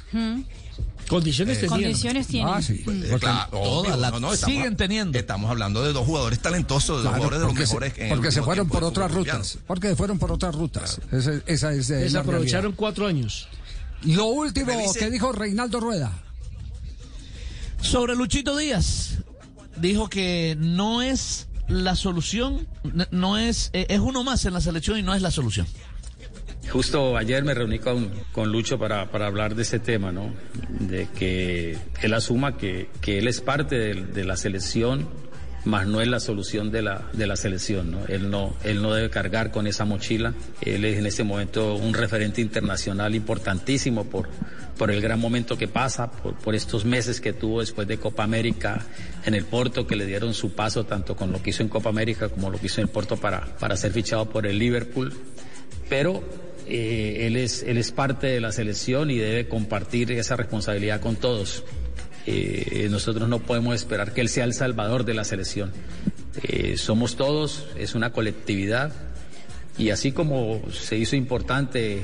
Condiciones 1.09 1.61
tenían. 1.61 1.81
Condiciones 1.81 2.27
tienen. 2.27 2.53
Ah, 2.55 2.61
sí. 2.63 2.75
Eh, 2.75 2.83
Porque- 2.85 3.19
claro, 3.19 3.51
todas 3.51 3.69
obvio, 3.69 3.97
las 3.97 4.13
no, 4.13 4.21
no, 4.21 4.33
estamos- 4.33 4.55
siguen 4.55 4.77
teniendo. 4.77 5.19
Estamos 5.19 5.51
hablando 5.51 5.83
de 5.83 5.93
dos 5.93 6.05
jugadores 6.07 6.41
talentosos, 6.41 6.99
de 6.99 7.03
dos 7.05 7.13
Claro, 7.13 7.17
jugadores 7.17 7.39
de 7.39 7.45
los 7.45 7.53
porque 7.53 7.67
se- 7.67 7.73
mejores. 7.75 7.93
en 7.99 8.03
el 8.05 8.09
porque 8.19 8.33
se 8.33 8.43
fueron 8.43 8.69
por 8.69 8.85
otras 8.85 9.11
rutas. 9.13 9.59
Porque 9.67 9.89
se 9.89 9.97
fueron 9.97 10.19
por 10.19 10.33
otras 10.33 10.55
rutas. 10.55 11.01
Esa, 11.13 11.33
esa 11.47 11.73
es 11.73 11.89
la 11.91 11.97
Desaprovecharon 11.99 12.63
realidad. 12.63 12.77
cuatro 12.77 13.07
años. 13.07 13.49
Lo 14.03 14.27
último 14.27 14.73
que 14.99 15.11
dijo 15.11 15.33
Reinaldo 15.33 15.81
Rueda. 15.81 16.13
Sobre 17.81 18.17
Luchito 18.17 18.57
Díaz, 18.57 19.19
dijo 19.77 20.09
que 20.09 20.57
no 20.59 21.03
es 21.03 21.47
la 21.69 21.95
solución, 21.97 22.67
no 23.11 23.39
es, 23.39 23.71
eh, 23.73 23.87
es 23.91 24.01
uno 24.01 24.25
más 24.25 24.45
en 24.45 24.55
la 24.55 24.61
selección 24.61 24.99
y 24.99 25.03
no 25.03 25.15
es 25.15 25.23
la 25.23 25.31
solución. 25.31 25.67
Justo 26.70 27.16
ayer 27.16 27.44
me 27.44 27.54
reuní 27.54 27.78
con, 27.78 28.11
con 28.32 28.50
Lucho 28.50 28.78
para, 28.78 29.11
para 29.11 29.26
hablar 29.26 29.54
de 29.54 29.62
ese 29.62 29.78
tema, 29.78 30.12
¿no? 30.12 30.32
De 30.80 31.08
que 31.16 31.78
él 32.02 32.14
asuma 32.14 32.56
que, 32.56 32.88
que 33.00 33.18
él 33.18 33.28
es 33.28 33.40
parte 33.40 33.76
de, 33.76 33.94
de 33.94 34.25
la 34.25 34.37
selección, 34.37 35.08
más 35.64 35.87
no 35.87 36.00
es 36.00 36.08
la 36.08 36.20
solución 36.20 36.70
de 36.70 36.82
la, 36.82 37.08
de 37.12 37.26
la 37.26 37.37
selección, 37.37 37.90
¿no? 37.90 38.06
Él 38.06 38.30
no, 38.30 38.54
él 38.64 38.82
no 38.82 38.92
debe 38.94 39.11
cargar 39.11 39.50
con 39.50 39.66
esa 39.66 39.85
mochila. 39.85 40.35
Él 40.61 40.85
es 40.85 40.99
en 40.99 41.06
este 41.06 41.25
momento 41.25 41.75
un 41.76 41.94
referente 41.94 42.40
internacional 42.40 43.14
importantísimo 43.14 44.04
por, 44.04 44.28
por 44.76 44.90
el 44.90 45.00
gran 45.00 45.20
momento 45.20 45.56
que 45.56 45.68
pasa, 45.68 46.11
por, 46.11 46.35
por 46.35 46.54
estos 46.54 46.85
meses 46.85 47.20
que 47.20 47.32
tuvo 47.32 47.61
después 47.61 47.88
de 47.88 47.99
Copa 47.99 48.25
América 48.25 48.85
en 49.25 49.35
el 49.35 49.44
Porto, 49.44 49.87
que 49.87 49.96
le 49.96 50.06
dieron 50.06 50.35
su 50.35 50.54
paso 50.54 50.85
tanto 50.85 51.16
con 51.16 51.32
lo 51.32 51.42
que 51.42 51.50
hizo 51.50 51.62
en 51.62 51.68
Copa 51.68 51.90
América 51.90 52.28
como 52.28 52.50
lo 52.50 52.58
que 52.58 52.66
hizo 52.66 52.80
en 52.80 52.88
el 52.88 52.92
Porto 52.92 53.16
para, 53.16 53.44
para 53.58 53.76
ser 53.76 53.92
fichado 53.92 54.28
por 54.28 54.46
el 54.46 54.58
Liverpool 54.58 55.12
pero 55.88 56.23
eh, 56.66 57.26
él, 57.26 57.37
es, 57.37 57.62
él 57.62 57.78
es 57.78 57.92
parte 57.92 58.26
de 58.26 58.40
la 58.40 58.52
selección 58.52 59.11
y 59.11 59.18
debe 59.18 59.49
compartir 59.49 60.12
esa 60.12 60.37
responsabilidad 60.37 61.00
con 61.00 61.16
todos. 61.16 61.64
Eh, 62.26 62.88
nosotros 62.90 63.28
no 63.28 63.38
podemos 63.38 63.75
esperar 63.75 64.12
que 64.12 64.20
él 64.20 64.28
sea 64.28 64.44
el 64.44 64.54
salvador 64.54 65.04
de 65.04 65.14
la 65.14 65.25
selección. 65.25 65.73
Eh, 66.42 66.76
somos 66.76 67.16
todos, 67.16 67.66
es 67.78 67.94
una 67.94 68.11
colectividad 68.11 68.92
y 69.78 69.90
así 69.90 70.12
como 70.12 70.62
se 70.73 70.96
hizo 70.96 71.16
importante 71.16 72.00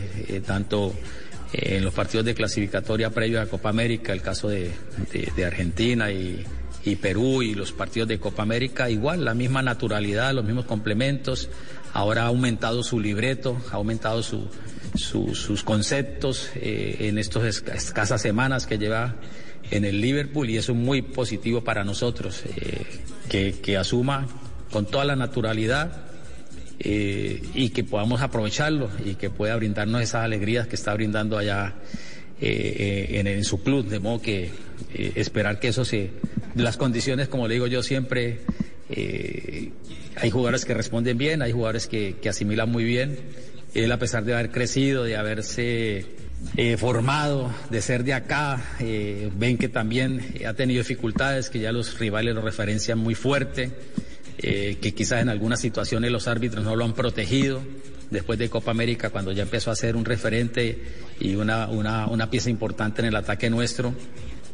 tanto 0.46 0.94
en 1.52 1.84
los 1.84 1.92
partidos 1.92 2.26
de 2.26 2.34
clasificatoria 2.34 3.10
previos 3.10 3.42
a 3.42 3.50
Copa 3.50 3.70
América, 3.70 4.12
el 4.12 4.22
caso 4.22 4.48
de 4.48 4.72
Argentina 5.44 6.10
y, 6.10 6.44
y 6.84 6.96
Perú 6.96 7.42
y 7.42 7.54
los 7.54 7.72
partidos 7.72 8.08
de 8.08 8.18
Copa 8.18 8.42
América, 8.42 8.90
igual 8.90 9.24
la 9.24 9.34
misma 9.34 9.62
naturalidad, 9.62 10.34
los 10.34 10.44
mismos 10.44 10.64
complementos. 10.64 11.48
Ahora 11.92 12.22
ha 12.22 12.26
aumentado 12.26 12.82
su 12.82 12.98
libreto, 13.00 13.60
ha 13.70 13.76
aumentado 13.76 14.22
su- 14.22 14.48
su- 14.94 15.34
sus 15.34 15.62
conceptos 15.62 16.50
eh, 16.56 16.96
en 17.00 17.18
estas 17.18 17.44
escasas 17.66 18.20
semanas 18.22 18.66
que 18.66 18.78
lleva 18.78 19.16
en 19.70 19.84
el 19.84 20.00
Liverpool 20.00 20.48
y 20.50 20.56
eso 20.56 20.72
es 20.72 20.78
muy 20.78 21.02
positivo 21.02 21.62
para 21.62 21.84
nosotros, 21.84 22.42
eh, 22.56 22.84
que, 23.28 23.54
que 23.62 23.76
asuma 23.76 24.26
con 24.70 24.86
toda 24.86 25.04
la 25.04 25.16
naturalidad 25.16 26.04
eh, 26.78 27.42
y 27.54 27.70
que 27.70 27.84
podamos 27.84 28.22
aprovecharlo 28.22 28.90
y 29.04 29.14
que 29.14 29.30
pueda 29.30 29.54
brindarnos 29.56 30.02
esas 30.02 30.24
alegrías 30.24 30.66
que 30.66 30.76
está 30.76 30.94
brindando 30.94 31.38
allá 31.38 31.74
eh, 32.40 33.08
eh, 33.10 33.20
en, 33.20 33.26
en 33.28 33.44
su 33.44 33.62
club, 33.62 33.86
de 33.86 34.00
modo 34.00 34.20
que 34.20 34.50
eh, 34.94 35.12
esperar 35.14 35.60
que 35.60 35.68
eso 35.68 35.84
se, 35.84 36.10
las 36.54 36.76
condiciones, 36.76 37.28
como 37.28 37.46
le 37.48 37.54
digo 37.54 37.66
yo 37.66 37.82
siempre, 37.82 38.40
eh, 38.92 39.70
hay 40.16 40.30
jugadores 40.30 40.64
que 40.64 40.74
responden 40.74 41.18
bien, 41.18 41.42
hay 41.42 41.52
jugadores 41.52 41.86
que, 41.86 42.16
que 42.20 42.28
asimilan 42.28 42.70
muy 42.70 42.84
bien. 42.84 43.18
Él, 43.74 43.90
a 43.90 43.98
pesar 43.98 44.24
de 44.24 44.34
haber 44.34 44.50
crecido, 44.50 45.04
de 45.04 45.16
haberse 45.16 46.06
eh, 46.56 46.76
formado, 46.76 47.50
de 47.70 47.80
ser 47.80 48.04
de 48.04 48.12
acá, 48.12 48.62
eh, 48.80 49.30
ven 49.36 49.56
que 49.56 49.68
también 49.68 50.34
ha 50.46 50.52
tenido 50.54 50.80
dificultades, 50.80 51.48
que 51.48 51.60
ya 51.60 51.72
los 51.72 51.98
rivales 51.98 52.34
lo 52.34 52.42
referencian 52.42 52.98
muy 52.98 53.14
fuerte, 53.14 53.70
eh, 54.38 54.76
que 54.80 54.92
quizás 54.92 55.22
en 55.22 55.28
algunas 55.28 55.60
situaciones 55.60 56.10
los 56.10 56.28
árbitros 56.28 56.64
no 56.64 56.76
lo 56.76 56.84
han 56.84 56.94
protegido. 56.94 57.62
Después 58.10 58.38
de 58.38 58.50
Copa 58.50 58.72
América, 58.72 59.08
cuando 59.08 59.32
ya 59.32 59.44
empezó 59.44 59.70
a 59.70 59.76
ser 59.76 59.96
un 59.96 60.04
referente 60.04 60.78
y 61.18 61.34
una, 61.34 61.68
una, 61.68 62.06
una 62.08 62.28
pieza 62.28 62.50
importante 62.50 63.00
en 63.00 63.08
el 63.08 63.16
ataque 63.16 63.48
nuestro. 63.48 63.94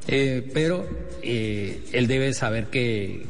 Eh, 0.07 0.49
pero 0.54 0.88
eh, 1.23 1.83
él 1.92 2.07
debe 2.07 2.33
saber 2.35 2.68
que, 2.68 3.26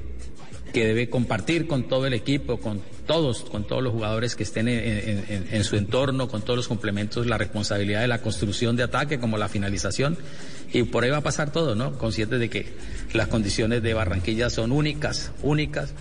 que 0.72 0.86
debe 0.86 1.08
compartir 1.10 1.66
con 1.66 1.88
todo 1.88 2.06
el 2.06 2.14
equipo, 2.14 2.58
con 2.58 2.80
todos, 3.06 3.42
con 3.42 3.66
todos 3.66 3.82
los 3.82 3.92
jugadores 3.92 4.36
que 4.36 4.42
estén 4.42 4.68
en, 4.68 4.78
en- 4.78 5.24
en- 5.28 5.48
en 5.50 5.64
su 5.64 5.76
entorno, 5.76 6.28
con 6.28 6.42
todos 6.42 6.56
los 6.56 6.68
complementos, 6.68 7.26
la 7.26 7.38
responsabilidad 7.38 8.02
de 8.02 8.08
la 8.08 8.20
construcción 8.20 8.76
de 8.76 8.82
ataque 8.82 9.18
como 9.18 9.38
la 9.38 9.48
finalización. 9.48 10.18
Y 10.72 10.82
por 10.82 11.04
ahí 11.04 11.10
va 11.10 11.18
a 11.18 11.22
pasar 11.22 11.50
todo, 11.50 11.74
¿no? 11.74 11.96
Conscientes 11.98 12.38
de 12.38 12.50
que 12.50 12.66
las 13.14 13.28
condiciones 13.28 13.82
de 13.82 13.94
Barranquilla 13.94 14.50
son 14.50 14.72
únicas, 14.72 15.30
únicas. 15.42 15.94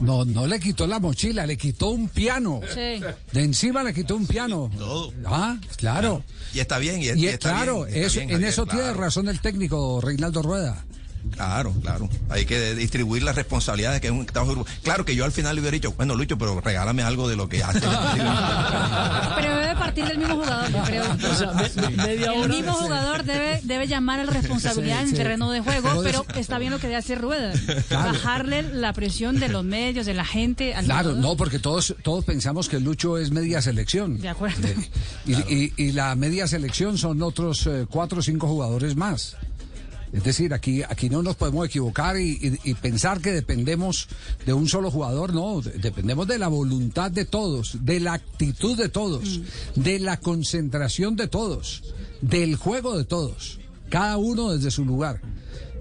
No, 0.00 0.24
no 0.24 0.46
le 0.46 0.58
quitó 0.58 0.86
la 0.86 0.98
mochila, 0.98 1.46
le 1.46 1.56
quitó 1.56 1.90
un 1.90 2.08
piano. 2.08 2.60
Sí. 2.72 3.00
De 3.32 3.42
encima 3.42 3.82
le 3.84 3.92
quitó 3.92 4.16
un 4.16 4.26
piano. 4.26 4.70
Todo. 4.76 5.12
Ah, 5.26 5.58
claro. 5.76 6.24
Y 6.54 6.60
está 6.60 6.78
bien, 6.78 7.00
y, 7.02 7.06
Y, 7.06 7.24
y 7.24 7.26
es 7.26 7.34
está 7.34 7.50
claro, 7.50 7.84
bien, 7.84 7.88
está 7.96 8.06
eso- 8.06 8.18
bien, 8.20 8.30
en 8.30 8.44
eso 8.44 8.64
tiene 8.66 8.82
claro. 8.82 9.00
razón 9.00 9.28
el 9.28 9.40
técnico 9.40 10.00
Reinaldo 10.00 10.42
Rueda. 10.42 10.84
Claro, 11.30 11.72
claro. 11.82 12.08
Hay 12.28 12.44
que 12.44 12.74
distribuir 12.74 13.22
las 13.22 13.34
responsabilidades 13.36 14.00
que 14.00 14.08
es 14.08 14.12
un 14.12 14.26
grupo. 14.26 14.66
Claro 14.82 15.04
que 15.04 15.14
yo 15.16 15.24
al 15.24 15.32
final 15.32 15.54
le 15.54 15.60
hubiera 15.62 15.74
dicho, 15.74 15.92
bueno, 15.92 16.14
Lucho, 16.14 16.36
pero 16.36 16.60
regálame 16.60 17.02
algo 17.02 17.28
de 17.28 17.36
lo 17.36 17.48
que 17.48 17.62
hace. 17.62 17.80
Pero 19.36 19.56
debe 19.56 19.74
partir 19.76 20.04
del 20.06 20.18
mismo 20.18 20.34
jugador, 20.36 20.70
yo 20.70 20.82
creo. 20.84 21.04
O 21.32 21.34
sea, 21.34 21.52
me- 21.52 21.82
me- 21.90 21.96
media 22.04 22.32
el 22.32 22.40
hora. 22.40 22.48
mismo 22.54 22.72
jugador 22.74 23.24
debe, 23.24 23.60
debe 23.64 23.86
llamar 23.88 24.20
a 24.20 24.24
la 24.24 24.32
responsabilidad 24.32 24.98
Sí, 24.98 25.02
en 25.04 25.08
sí. 25.10 25.14
terreno 25.16 25.50
de 25.50 25.60
juego, 25.60 25.88
Pero 26.02 26.02
pero 26.02 26.26
es- 26.34 26.36
está 26.40 26.58
bien 26.58 26.70
lo 26.72 26.78
que 26.78 26.86
debe 26.88 26.96
hacer 26.98 27.20
Rueda. 27.20 27.52
Claro. 27.88 28.12
Bajarle 28.12 28.62
la 28.74 28.92
presión 28.92 29.40
de 29.40 29.48
los 29.48 29.64
medios, 29.64 30.06
de 30.06 30.14
la 30.14 30.24
gente. 30.24 30.74
Al 30.74 30.84
Claro, 30.84 31.10
jugador. 31.10 31.22
no, 31.30 31.36
porque 31.36 31.58
todos, 31.58 31.94
todos 32.02 32.24
pensamos 32.24 32.68
que 32.68 32.78
Lucho 32.80 33.16
es 33.18 33.30
media 33.30 33.62
selección. 33.62 34.18
De 34.20 34.28
acuerdo. 34.28 34.66
Eh, 34.68 34.76
Y, 35.26 35.32
y- 35.54 35.72
y 35.76 35.92
la 35.92 36.14
media 36.14 36.46
selección 36.46 36.98
son 36.98 37.22
otros 37.22 37.66
eh, 37.66 37.86
cuatro 37.88 38.18
o 38.18 38.22
cinco 38.22 38.46
jugadores 38.48 38.96
más. 38.96 39.36
Es 40.12 40.24
decir, 40.24 40.52
aquí, 40.52 40.82
aquí 40.82 41.08
no 41.08 41.22
nos 41.22 41.36
podemos 41.36 41.66
equivocar 41.66 42.18
y, 42.18 42.32
y- 42.64 42.70
y 42.70 42.74
pensar 42.74 43.20
que 43.22 43.32
dependemos 43.32 44.08
de 44.44 44.52
un 44.52 44.68
solo 44.68 44.90
jugador, 44.90 45.32
no, 45.32 45.60
de- 45.62 45.70
dependemos 45.78 46.26
de 46.26 46.38
la 46.38 46.48
voluntad 46.48 47.10
de 47.10 47.24
todos, 47.24 47.78
de 47.84 47.98
la 48.00 48.12
actitud 48.14 48.76
de 48.76 48.88
todos, 48.90 49.40
de 49.74 49.98
la 49.98 50.18
concentración 50.20 51.16
de 51.16 51.28
todos, 51.28 51.82
del 52.20 52.56
juego 52.56 52.98
de 52.98 53.04
todos, 53.04 53.58
cada 53.88 54.18
uno 54.18 54.52
desde 54.52 54.70
su 54.70 54.84
lugar. 54.84 55.20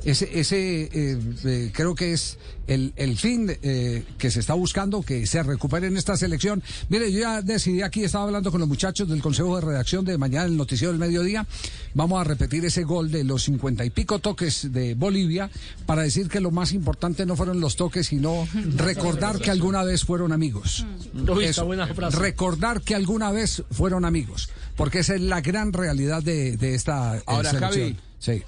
Ese, 0.04 0.40
ese 0.40 0.84
eh, 0.84 1.20
eh, 1.46 1.72
creo 1.74 1.94
que 1.94 2.14
es 2.14 2.38
el, 2.68 2.94
el 2.96 3.18
fin 3.18 3.52
eh, 3.62 4.04
que 4.18 4.32
se 4.32 4.40
está 4.40 4.54
buscando, 4.56 5.04
que 5.04 5.28
se 5.28 5.44
recupere 5.44 5.88
en 5.88 5.98
esta 5.98 6.18
selección. 6.18 6.64
Mire, 6.90 7.12
yo 7.12 7.20
ya 7.20 7.42
decidí 7.42 7.82
aquí, 7.82 8.04
estaba 8.04 8.24
hablando 8.24 8.52
con 8.52 8.60
los 8.60 8.68
muchachos 8.68 9.08
del 9.08 9.22
Consejo 9.22 9.56
de 9.56 9.62
Redacción 9.62 10.04
de 10.06 10.18
mañana, 10.18 10.46
el 10.46 10.58
Noticiero 10.58 10.92
del 10.92 11.00
Mediodía. 11.00 11.46
Vamos 11.94 12.20
a 12.20 12.24
repetir 12.24 12.66
ese 12.66 12.84
gol 12.84 13.12
de 13.12 13.24
los 13.24 13.44
cincuenta 13.44 13.86
y 13.86 13.90
pico 13.90 14.20
toques 14.20 14.72
de 14.72 14.96
Bolivia 14.96 15.52
para 15.86 16.02
decir 16.02 16.30
que 16.30 16.40
lo 16.40 16.50
más 16.50 16.74
importante 16.74 17.26
no 17.26 17.36
fueron 17.36 17.60
los 17.60 17.76
toques, 17.76 18.08
sino 18.08 18.48
recordar 18.76 19.40
que 19.40 19.52
alguna 19.52 19.84
vez 19.84 20.04
fueron 20.04 20.32
amigos. 20.32 20.86
Está 21.16 21.34
Eso, 21.44 21.70
recordar 22.12 22.82
que 22.82 22.96
alguna 22.96 23.32
vez 23.32 23.64
fueron 23.70 24.06
amigos, 24.06 24.50
porque 24.76 25.00
esa 25.00 25.14
es 25.16 25.22
la 25.22 25.42
gran 25.42 25.74
realidad 25.74 26.24
de, 26.24 26.58
de 26.58 26.74
esta 26.74 27.18
eh, 27.18 27.24
Ahora, 27.26 27.52
selección. 27.52 27.90
Javi. 27.94 27.98
Sí. 28.20 28.44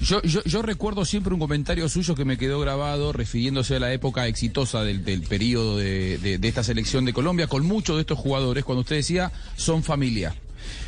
Yo, 0.00 0.62
recuerdo 0.62 1.04
siempre 1.04 1.32
un 1.32 1.40
comentario 1.40 1.88
suyo 1.88 2.14
que 2.14 2.24
me 2.24 2.36
quedó 2.36 2.60
grabado 2.60 3.12
refiriéndose 3.12 3.76
a 3.76 3.80
la 3.80 3.92
época 3.92 4.26
exitosa 4.26 4.84
del, 4.84 5.04
del 5.04 5.22
periodo 5.22 5.76
de, 5.78 6.38
esta 6.42 6.62
selección 6.62 7.04
de 7.04 7.12
Colombia 7.12 7.46
con 7.46 7.64
muchos 7.66 7.96
de 7.96 8.02
estos 8.02 8.18
jugadores, 8.18 8.64
cuando 8.64 8.82
usted 8.82 8.96
decía 8.96 9.32
son 9.56 9.82
familia. 9.82 10.34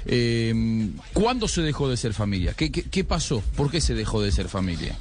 Eh, 0.06 0.90
¿Cuándo 1.12 1.48
se 1.48 1.62
dejó 1.62 1.88
de 1.88 1.96
ser 1.96 2.12
familia? 2.12 2.54
¿Qué, 2.54 2.70
qué, 2.70 2.82
qué 2.82 3.04
pasó? 3.04 3.42
¿Por 3.56 3.70
qué 3.70 3.80
se 3.80 3.94
dejó 3.94 4.20
de 4.20 4.30
ser 4.30 4.48
familia? 4.48 4.96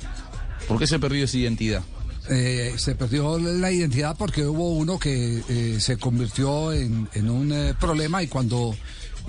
¿Por 0.68 0.80
qué 0.80 0.88
se 0.88 1.00
perdió 1.00 1.26
esa 1.26 1.38
identidad? 1.38 1.84
Eh, 2.30 2.74
se 2.78 2.96
perdió 2.96 3.38
la 3.40 3.72
identidad 3.72 4.16
porque 4.18 4.46
hubo 4.46 4.74
uno 4.74 5.00
que 5.00 5.42
eh, 5.48 5.80
se 5.80 5.98
convirtió 5.98 6.74
en, 6.74 7.08
en 7.14 7.30
un 7.30 7.52
eh, 7.54 7.74
problema 7.80 8.22
y 8.24 8.28
cuando 8.28 8.76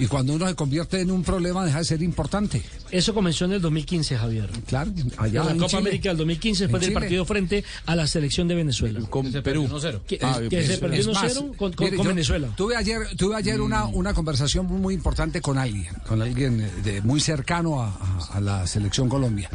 y 0.00 0.06
cuando 0.06 0.32
uno 0.34 0.46
se 0.46 0.54
convierte 0.54 1.00
en 1.00 1.10
un 1.10 1.24
problema 1.24 1.64
deja 1.64 1.78
de 1.78 1.84
ser 1.84 2.02
importante. 2.02 2.62
Eso 2.92 3.12
comenzó 3.12 3.46
en 3.46 3.52
el 3.54 3.60
2015, 3.60 4.16
Javier. 4.16 4.48
Claro, 4.68 4.92
allá 5.16 5.40
en 5.40 5.46
la 5.46 5.52
en 5.52 5.58
Copa 5.58 5.68
Chile. 5.70 5.80
América 5.80 6.08
del 6.10 6.18
2015, 6.18 6.64
después 6.64 6.82
del 6.82 6.92
partido 6.92 7.24
frente 7.24 7.64
a 7.84 7.96
la 7.96 8.06
selección 8.06 8.46
de 8.46 8.54
Venezuela. 8.54 9.00
Con 9.10 9.32
Perú. 9.42 9.68
Que, 10.06 10.20
Ah, 10.22 10.38
que 10.48 10.64
se 10.64 10.78
perdió 10.78 11.00
Es 11.00 11.08
1-0 11.08 11.12
más, 11.14 11.34
con, 11.56 11.72
con- 11.72 11.74
mire, 11.84 11.96
con 11.96 12.06
Venezuela. 12.06 12.48
Tuve 12.56 12.76
ayer, 12.76 13.16
tuve 13.16 13.34
ayer 13.34 13.60
una, 13.60 13.86
una 13.86 14.14
conversación 14.14 14.66
muy 14.66 14.94
importante 14.94 15.40
con 15.40 15.58
alguien, 15.58 15.92
con 16.06 16.22
alguien 16.22 16.60
eh, 16.60 16.70
de, 16.84 17.02
muy 17.02 17.20
cercano 17.20 17.82
a, 17.82 17.88
a- 17.88 18.28
a 18.36 18.40
la 18.40 18.66
selección 18.68 19.08
Colombia. 19.08 19.50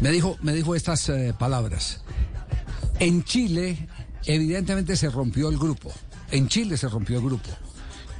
Me 0.00 0.12
dijo, 0.12 0.38
me 0.42 0.52
dijo 0.54 0.76
estas 0.76 1.08
eh, 1.08 1.34
palabras. 1.36 2.00
En 3.02 3.24
Chile, 3.24 3.88
evidentemente 4.26 4.96
se 4.96 5.10
rompió 5.10 5.48
el 5.48 5.58
grupo. 5.58 5.92
En 6.30 6.48
Chile 6.48 6.76
se 6.76 6.88
rompió 6.88 7.18
el 7.18 7.24
grupo. 7.24 7.50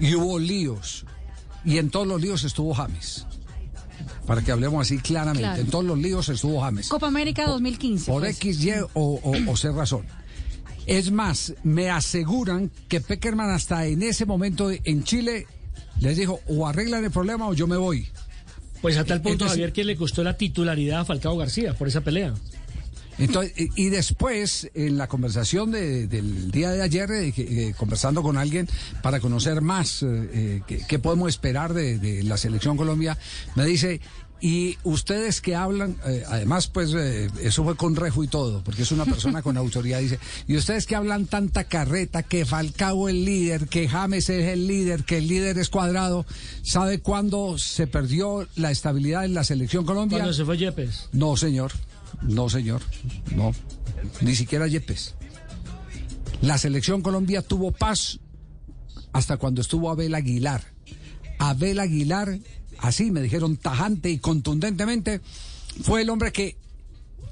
Y 0.00 0.14
hubo 0.14 0.38
líos. 0.38 1.04
Y 1.64 1.78
en 1.78 1.90
todos 1.90 2.06
los 2.06 2.20
líos 2.20 2.42
estuvo 2.42 2.74
James. 2.74 3.26
Para 4.26 4.42
que 4.42 4.50
hablemos 4.50 4.82
así 4.84 4.98
claramente. 4.98 5.42
Claro. 5.42 5.62
En 5.62 5.68
todos 5.68 5.84
los 5.84 5.98
líos 5.98 6.28
estuvo 6.28 6.60
James. 6.60 6.88
Copa 6.88 7.06
América 7.06 7.46
2015. 7.46 8.10
Por 8.10 8.22
pues. 8.22 8.36
X, 8.36 8.64
Y 8.64 8.72
o, 8.72 8.88
o, 8.94 9.50
o 9.50 9.56
C 9.56 9.70
razón. 9.70 10.04
Es 10.86 11.12
más, 11.12 11.54
me 11.62 11.88
aseguran 11.88 12.72
que 12.88 13.00
Peckerman 13.00 13.50
hasta 13.50 13.86
en 13.86 14.02
ese 14.02 14.26
momento 14.26 14.70
en 14.72 15.04
Chile 15.04 15.46
les 16.00 16.16
dijo 16.16 16.40
o 16.48 16.66
arreglan 16.66 17.04
el 17.04 17.12
problema 17.12 17.46
o 17.46 17.54
yo 17.54 17.68
me 17.68 17.76
voy. 17.76 18.08
Pues 18.80 18.96
hasta 18.96 19.14
el 19.14 19.20
punto, 19.20 19.34
Entonces- 19.34 19.52
Javier, 19.52 19.72
que 19.72 19.84
le 19.84 19.96
costó 19.96 20.25
la 20.25 20.36
titularidad 20.36 21.02
a 21.02 21.04
Falcao 21.04 21.36
García 21.36 21.75
por 21.75 21.86
esa 21.86 22.00
pelea. 22.00 22.34
Entonces, 23.18 23.52
y 23.76 23.88
después, 23.90 24.70
en 24.75 24.96
la 24.98 25.06
conversación 25.08 25.70
de- 25.70 26.06
del 26.06 26.50
día 26.50 26.70
de 26.70 26.82
ayer, 26.82 27.10
eh, 27.10 27.32
eh, 27.36 27.75
conversando 27.76 28.22
con 28.22 28.36
alguien 28.38 28.68
para 29.02 29.20
conocer 29.20 29.60
más 29.60 30.02
eh, 30.02 30.06
eh, 30.32 30.62
qué, 30.66 30.80
qué 30.88 30.98
podemos 30.98 31.28
esperar 31.28 31.75
de, 31.75 31.98
de 31.98 32.22
la 32.22 32.36
selección 32.36 32.76
Colombia, 32.76 33.18
me 33.54 33.64
dice, 33.66 34.00
y 34.44 34.76
ustedes 34.82 35.40
que 35.40 35.54
hablan, 35.54 35.96
eh, 36.04 36.25
además, 36.28 36.66
pues 36.66 36.92
eh, 36.96 37.30
eso 37.42 37.62
fue 37.62 37.76
con 37.76 37.94
rejo 37.94 38.25
y 38.25 38.28
todo, 38.28 38.60
porque 38.64 38.82
es 38.82 38.90
una 38.90 39.04
persona 39.04 39.40
con 39.40 39.56
autoridad, 39.58 40.00
dice, 40.00 40.18
y 40.48 40.56
ustedes 40.56 40.86
que 40.86 40.96
hablan 40.96 41.26
tanta 41.26 41.64
carreta, 41.64 42.25
que 42.25 42.44
Falcao 42.44 43.08
es 43.08 43.14
el 43.14 43.25
líder, 43.25 43.68
que 43.68 43.88
James 43.88 44.28
es 44.30 44.46
el 44.48 44.66
líder, 44.66 45.04
que 45.04 45.18
el 45.18 45.28
líder 45.28 45.58
es 45.58 45.68
cuadrado, 45.68 46.26
¿sabe 46.62 46.98
cuándo 46.98 47.56
se 47.58 47.86
perdió 47.86 48.48
la 48.56 48.72
estabilidad 48.72 49.25
en 49.25 49.34
la 49.34 49.44
selección 49.44 49.84
Colombia? 49.84 50.18
Cuando 50.18 50.32
se 50.34 50.44
fue 50.44 50.58
Yepes. 50.58 51.08
No, 51.12 51.36
señor. 51.36 51.70
No, 52.23 52.49
señor. 52.49 52.82
No. 53.35 53.52
Ni 54.21 54.35
siquiera 54.35 54.67
Yepes. 54.67 55.15
La 56.41 56.58
selección 56.58 57.02
Colombia 57.02 57.43
tuvo 57.43 57.73
paz 57.73 58.19
hasta 59.13 59.37
cuando 59.37 59.61
estuvo 59.61 59.91
Abel 59.91 60.15
Aguilar. 60.15 60.63
Abel 61.39 61.80
Aguilar, 61.80 62.39
así 62.78 63.11
me 63.11 63.21
dijeron 63.21 63.56
tajante 63.56 64.11
y 64.11 64.19
contundentemente, 64.19 65.21
fue 65.82 66.02
el 66.02 66.11
hombre 66.11 66.32
que 66.32 66.56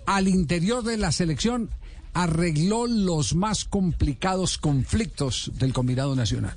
al 0.07 0.29
interior 0.29 0.83
de 0.83 0.97
la 0.97 1.13
selección 1.13 1.71
arregló 2.13 2.87
los 2.87 3.35
más 3.35 3.65
complicados 3.65 4.59
conflictos 4.59 5.53
del 5.59 5.73
combinado 5.73 6.17
nacional. 6.17 6.55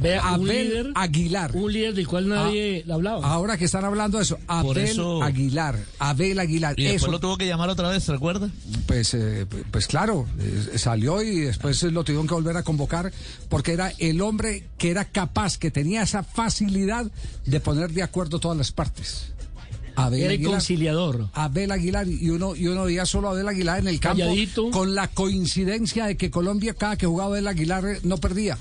Vea, 0.00 0.20
un 0.36 0.48
Abel 0.48 0.68
líder, 0.68 0.92
Aguilar. 0.94 1.50
un 1.54 1.72
líder 1.72 1.94
del 1.94 2.06
cual 2.06 2.28
nadie 2.28 2.82
le 2.86 2.92
hablaba. 2.92 3.26
Ahora 3.26 3.56
que 3.56 3.64
están 3.64 3.84
hablando 3.84 4.18
de 4.18 4.24
eso, 4.24 4.38
Abel 4.46 4.78
eso- 4.78 5.22
Aguilar, 5.22 5.78
Abel 5.98 6.38
Aguilar. 6.38 6.74
Y 6.78 6.84
después 6.84 7.02
eso- 7.02 7.10
lo 7.10 7.20
tuvo 7.20 7.36
que 7.38 7.46
llamar 7.46 7.68
otra 7.70 7.88
vez, 7.88 8.04
¿se 8.04 8.12
recuerda? 8.12 8.50
Pues, 8.86 9.14
eh, 9.14 9.46
pues 9.70 9.86
claro, 9.86 10.26
eh, 10.38 10.78
salió 10.78 11.22
y 11.22 11.40
después 11.40 11.82
lo 11.84 12.04
tuvieron 12.04 12.26
que 12.26 12.34
volver 12.34 12.56
a 12.56 12.62
convocar 12.62 13.12
porque 13.48 13.72
era 13.72 13.92
el 13.98 14.20
hombre 14.20 14.64
que 14.78 14.90
era 14.90 15.04
capaz, 15.06 15.56
que 15.58 15.70
tenía 15.70 16.02
esa 16.02 16.22
facilidad 16.22 17.10
de 17.46 17.60
poner 17.60 17.90
de 17.92 18.02
acuerdo 18.02 18.38
todas 18.38 18.56
las 18.58 18.72
partes. 18.72 19.32
Abel 19.98 20.20
Era 20.20 20.28
el 20.28 20.34
Aguilar. 20.34 20.52
conciliador. 20.56 21.28
Abel 21.32 21.70
Aguilar 21.72 22.06
y 22.06 22.28
uno 22.28 22.54
y 22.54 22.66
uno 22.66 22.84
veía 22.84 23.06
solo 23.06 23.28
a 23.28 23.30
Abel 23.30 23.48
Aguilar 23.48 23.78
en 23.78 23.88
el 23.88 23.98
campo 23.98 24.18
Calladito. 24.24 24.70
con 24.70 24.94
la 24.94 25.08
coincidencia 25.08 26.04
de 26.04 26.18
que 26.18 26.30
Colombia 26.30 26.74
cada 26.74 26.96
que 26.96 27.06
jugaba 27.06 27.30
Abel 27.30 27.46
Aguilar 27.46 27.86
eh, 27.86 28.00
no 28.02 28.18
perdía. 28.18 28.58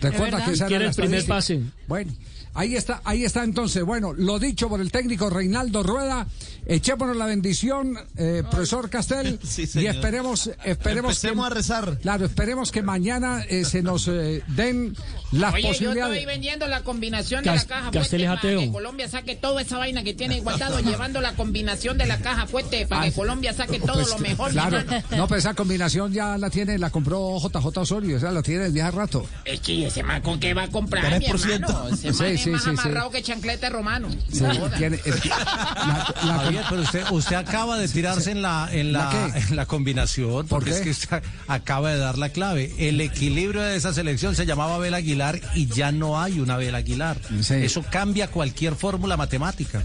Recuerda 0.00 0.44
que 0.44 0.52
esa 0.52 0.66
era 0.66 0.78
la 0.80 0.86
el 0.86 0.94
primer 0.94 1.26
pase. 1.26 1.60
Bueno, 1.86 2.12
ahí 2.54 2.76
está, 2.76 3.00
ahí 3.04 3.24
está 3.24 3.44
entonces. 3.44 3.82
Bueno, 3.84 4.12
lo 4.12 4.38
dicho 4.38 4.68
por 4.68 4.80
el 4.80 4.90
técnico 4.90 5.30
Reinaldo 5.30 5.82
Rueda, 5.82 6.26
echémonos 6.66 7.16
la 7.16 7.26
bendición, 7.26 7.96
eh, 8.16 8.42
profesor 8.50 8.90
Castel, 8.90 9.38
Sí, 9.44 9.68
y 9.74 9.86
esperemos, 9.86 10.50
esperemos 10.64 11.10
Empecemos 11.16 11.46
a 11.46 11.50
rezar. 11.50 11.98
Claro, 12.00 12.26
esperemos 12.26 12.70
que 12.72 12.82
mañana 12.82 13.42
eh, 13.48 13.64
se 13.64 13.82
nos 13.82 14.08
eh, 14.08 14.42
den 14.48 14.96
las 15.32 15.54
Oye, 15.54 15.62
yo 15.62 15.68
posibilidades. 15.68 16.16
estoy 16.18 16.26
vendiendo 16.26 16.66
la 16.66 16.82
combinación 16.82 17.44
Cas- 17.44 17.62
de 17.66 17.68
la 17.68 17.76
caja 17.76 17.90
Castel 17.90 18.00
fuerte 18.00 18.16
es 18.22 18.26
para 18.28 18.38
ateo. 18.38 18.60
que 18.60 18.72
Colombia 18.72 19.08
saque 19.08 19.36
toda 19.36 19.62
esa 19.62 19.78
vaina 19.78 20.02
que 20.02 20.14
tiene 20.14 20.40
guardado, 20.40 20.80
llevando 20.90 21.20
la 21.20 21.34
combinación 21.34 21.98
de 21.98 22.06
la 22.06 22.18
caja 22.18 22.46
fuerte 22.46 22.86
para 22.86 23.02
que 23.04 23.08
Ah, 23.10 23.12
Colombia 23.14 23.52
saque 23.52 23.78
todo 23.80 23.94
Pues, 23.94 24.08
lo 24.10 24.18
mejor. 24.18 24.48
mi 24.48 24.52
Claro, 24.54 24.78
no, 25.16 25.26
pero 25.28 25.38
esa 25.38 25.54
combinación 25.54 26.12
ya 26.12 26.36
la 26.38 26.50
tiene, 26.50 26.78
la 26.78 26.90
compró 26.90 27.38
JJ 27.38 27.78
Osorio, 27.80 28.16
esa 28.16 28.30
la 28.30 28.42
tiene 28.42 28.64
desde 28.64 28.82
hace 28.82 28.96
rato. 28.96 29.26
Es 29.44 29.60
que 29.60 29.86
ese 29.86 30.02
man 30.02 30.20
con 30.22 30.38
qué 30.40 30.54
va 30.54 30.64
a 30.64 30.68
comprar, 30.68 31.18
mi 31.18 31.26
3%. 31.26 31.54
hermano. 31.54 31.88
Ese 31.88 32.12
Sí, 32.12 32.18
man 32.22 32.32
es 32.32 32.39
sí, 32.44 32.50
más 32.50 32.62
sí, 32.64 32.70
sí. 32.70 32.80
amarrado 32.80 33.10
que 33.10 33.22
chanclete 33.22 33.68
romano. 33.70 34.08
No 34.40 34.70
tiene- 34.70 35.00
es- 35.04 35.26
la- 35.26 36.14
la- 36.24 36.38
Javier, 36.42 36.64
pero 36.68 36.82
usted, 36.82 37.04
usted 37.10 37.36
acaba 37.36 37.78
de 37.78 37.88
tirarse 37.88 38.30
en 38.30 38.42
la 38.42 38.68
en 38.72 38.92
la, 38.92 39.30
en 39.34 39.56
la 39.56 39.66
combinación, 39.66 40.46
¿Por 40.46 40.60
porque 40.60 40.70
qué? 40.70 40.76
es 40.76 40.82
que 40.82 40.90
usted 40.90 41.22
acaba 41.48 41.90
de 41.92 41.98
dar 41.98 42.18
la 42.18 42.28
clave. 42.30 42.72
El 42.78 43.00
equilibrio 43.00 43.62
de 43.62 43.76
esa 43.76 43.92
selección 43.92 44.34
se 44.34 44.46
llamaba 44.46 44.76
Abel 44.76 44.94
Aguilar 44.94 45.40
y 45.54 45.66
ya 45.66 45.92
no 45.92 46.20
hay 46.20 46.40
una 46.40 46.54
Abel 46.54 46.74
Aguilar. 46.74 47.18
Sí. 47.42 47.54
Eso 47.54 47.84
cambia 47.90 48.28
cualquier 48.28 48.74
fórmula 48.74 49.16
matemática. 49.16 49.84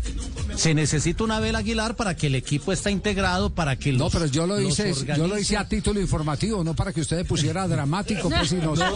Se 0.55 0.73
necesita 0.73 1.23
una 1.23 1.37
Abel 1.37 1.55
Aguilar 1.55 1.95
para 1.95 2.15
que 2.15 2.27
el 2.27 2.35
equipo 2.35 2.71
esté 2.71 2.91
integrado, 2.91 3.49
para 3.53 3.75
que 3.75 3.91
No, 3.91 4.05
los- 4.05 4.13
pero 4.13 4.25
yo 4.27 4.47
lo 4.47 4.59
hice, 4.61 4.93
yo 5.17 5.27
lo 5.27 5.37
hice 5.37 5.57
a 5.57 5.67
título 5.67 5.99
informativo, 5.99 6.63
no 6.63 6.73
para 6.75 6.93
que 6.93 7.01
usted 7.01 7.25
pusiera 7.25 7.67
dramático, 7.67 8.29
pues 8.29 8.49
si 8.49 8.55
no. 8.55 8.75
No, 8.75 8.91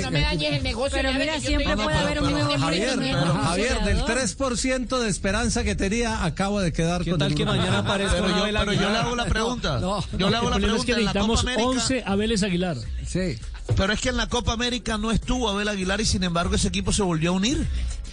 no 0.00 0.10
me 0.10 0.20
dañes 0.20 0.52
el 0.54 0.62
negocio. 0.62 0.98
Pero 1.00 1.12
mira, 1.14 1.38
siempre 1.40 1.66
estoy- 1.70 1.84
puede 1.84 1.98
haber 1.98 2.09
Javier, 2.18 2.96
movimiento. 2.96 3.34
Javier, 3.34 3.84
del 3.84 4.00
3% 4.02 4.98
de 4.98 5.08
esperanza 5.08 5.64
que 5.64 5.74
tenía, 5.74 6.24
acaba 6.24 6.62
de 6.62 6.72
quedar 6.72 7.04
con 7.04 7.20
el 7.22 7.32
uno. 7.32 7.52
Pero 7.86 8.28
yo, 8.28 8.58
pero 8.58 8.72
yo 8.72 8.90
le 8.90 8.98
hago 8.98 9.16
la 9.16 9.26
pregunta. 9.26 9.78
No. 9.80 10.04
yo 10.16 10.30
le 10.30 10.36
hago 10.36 10.50
la 10.50 10.56
es 10.56 10.62
pregunta 10.62 10.84
que 10.86 10.92
en 10.92 11.04
la 11.04 11.12
Copa 11.12 11.26
necesitamos 11.26 11.40
América. 11.40 11.62
11 11.68 12.02
Abeles 12.06 12.42
Aguilar. 12.42 12.76
Sí. 13.06 13.38
Pero 13.76 13.92
es 13.92 14.00
que 14.00 14.08
en 14.08 14.16
la 14.16 14.28
Copa 14.28 14.52
América 14.52 14.98
no 14.98 15.10
estuvo 15.12 15.48
Abel 15.48 15.68
Aguilar 15.68 16.00
y 16.00 16.04
sin 16.04 16.24
embargo 16.24 16.54
ese 16.54 16.68
equipo 16.68 16.92
se 16.92 17.02
volvió 17.02 17.30
a 17.30 17.32
unir. 17.34 17.66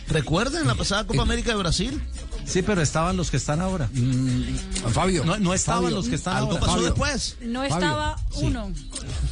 ¿Recuerdan 0.09 0.65
la 0.67 0.75
pasada 0.75 1.05
Copa 1.05 1.21
América 1.23 1.51
de 1.51 1.57
Brasil? 1.57 2.01
Sí, 2.45 2.61
pero 2.61 2.81
estaban 2.81 3.17
los 3.17 3.29
que 3.29 3.35
están 3.35 3.59
ahora. 3.59 3.89
Fabio. 4.93 5.25
No, 5.25 5.37
no 5.37 5.53
estaban 5.53 5.83
Fabio, 5.83 5.97
los 5.97 6.07
que 6.07 6.15
están 6.15 6.37
Algo 6.37 6.51
ahora. 6.51 6.59
pasó 6.61 6.73
Fabio. 6.75 6.85
después. 6.87 7.35
No 7.41 7.59
Fabio, 7.67 7.75
estaba 7.75 8.17
uno. 8.35 8.71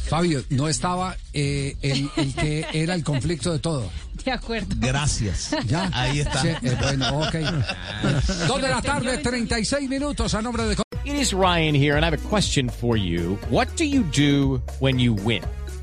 Fabio, 0.08 0.44
no 0.50 0.68
estaba 0.68 1.16
eh, 1.32 1.76
el, 1.80 2.10
el 2.16 2.34
que 2.34 2.66
era 2.74 2.94
el 2.94 3.04
conflicto 3.04 3.52
de 3.52 3.58
todo. 3.58 3.90
De 4.26 4.32
acuerdo. 4.32 4.74
Gracias. 4.80 5.54
Ya. 5.66 5.88
Ahí 5.94 6.18
está. 6.18 6.42
Sí, 6.42 6.48
eh, 6.48 6.76
bueno, 6.82 7.20
ok. 7.20 7.34
Dos 8.48 8.60
de 8.60 8.68
la 8.68 8.82
tarde, 8.82 9.18
36 9.18 9.88
minutos 9.88 10.34
a 10.34 10.42
nombre 10.42 10.64
de... 10.64 10.76
It 11.04 11.14
is 11.14 11.32
Ryan 11.32 11.76
here, 11.76 11.94
and 11.94 12.04
I 12.04 12.08
have 12.08 12.18
a 12.18 12.28
question 12.28 12.68
for 12.68 12.96
you. 12.96 13.38
What 13.50 13.68
do 13.76 13.84
you 13.84 14.02
do 14.02 14.60
when 14.80 14.98
you 14.98 15.14
win? 15.14 15.44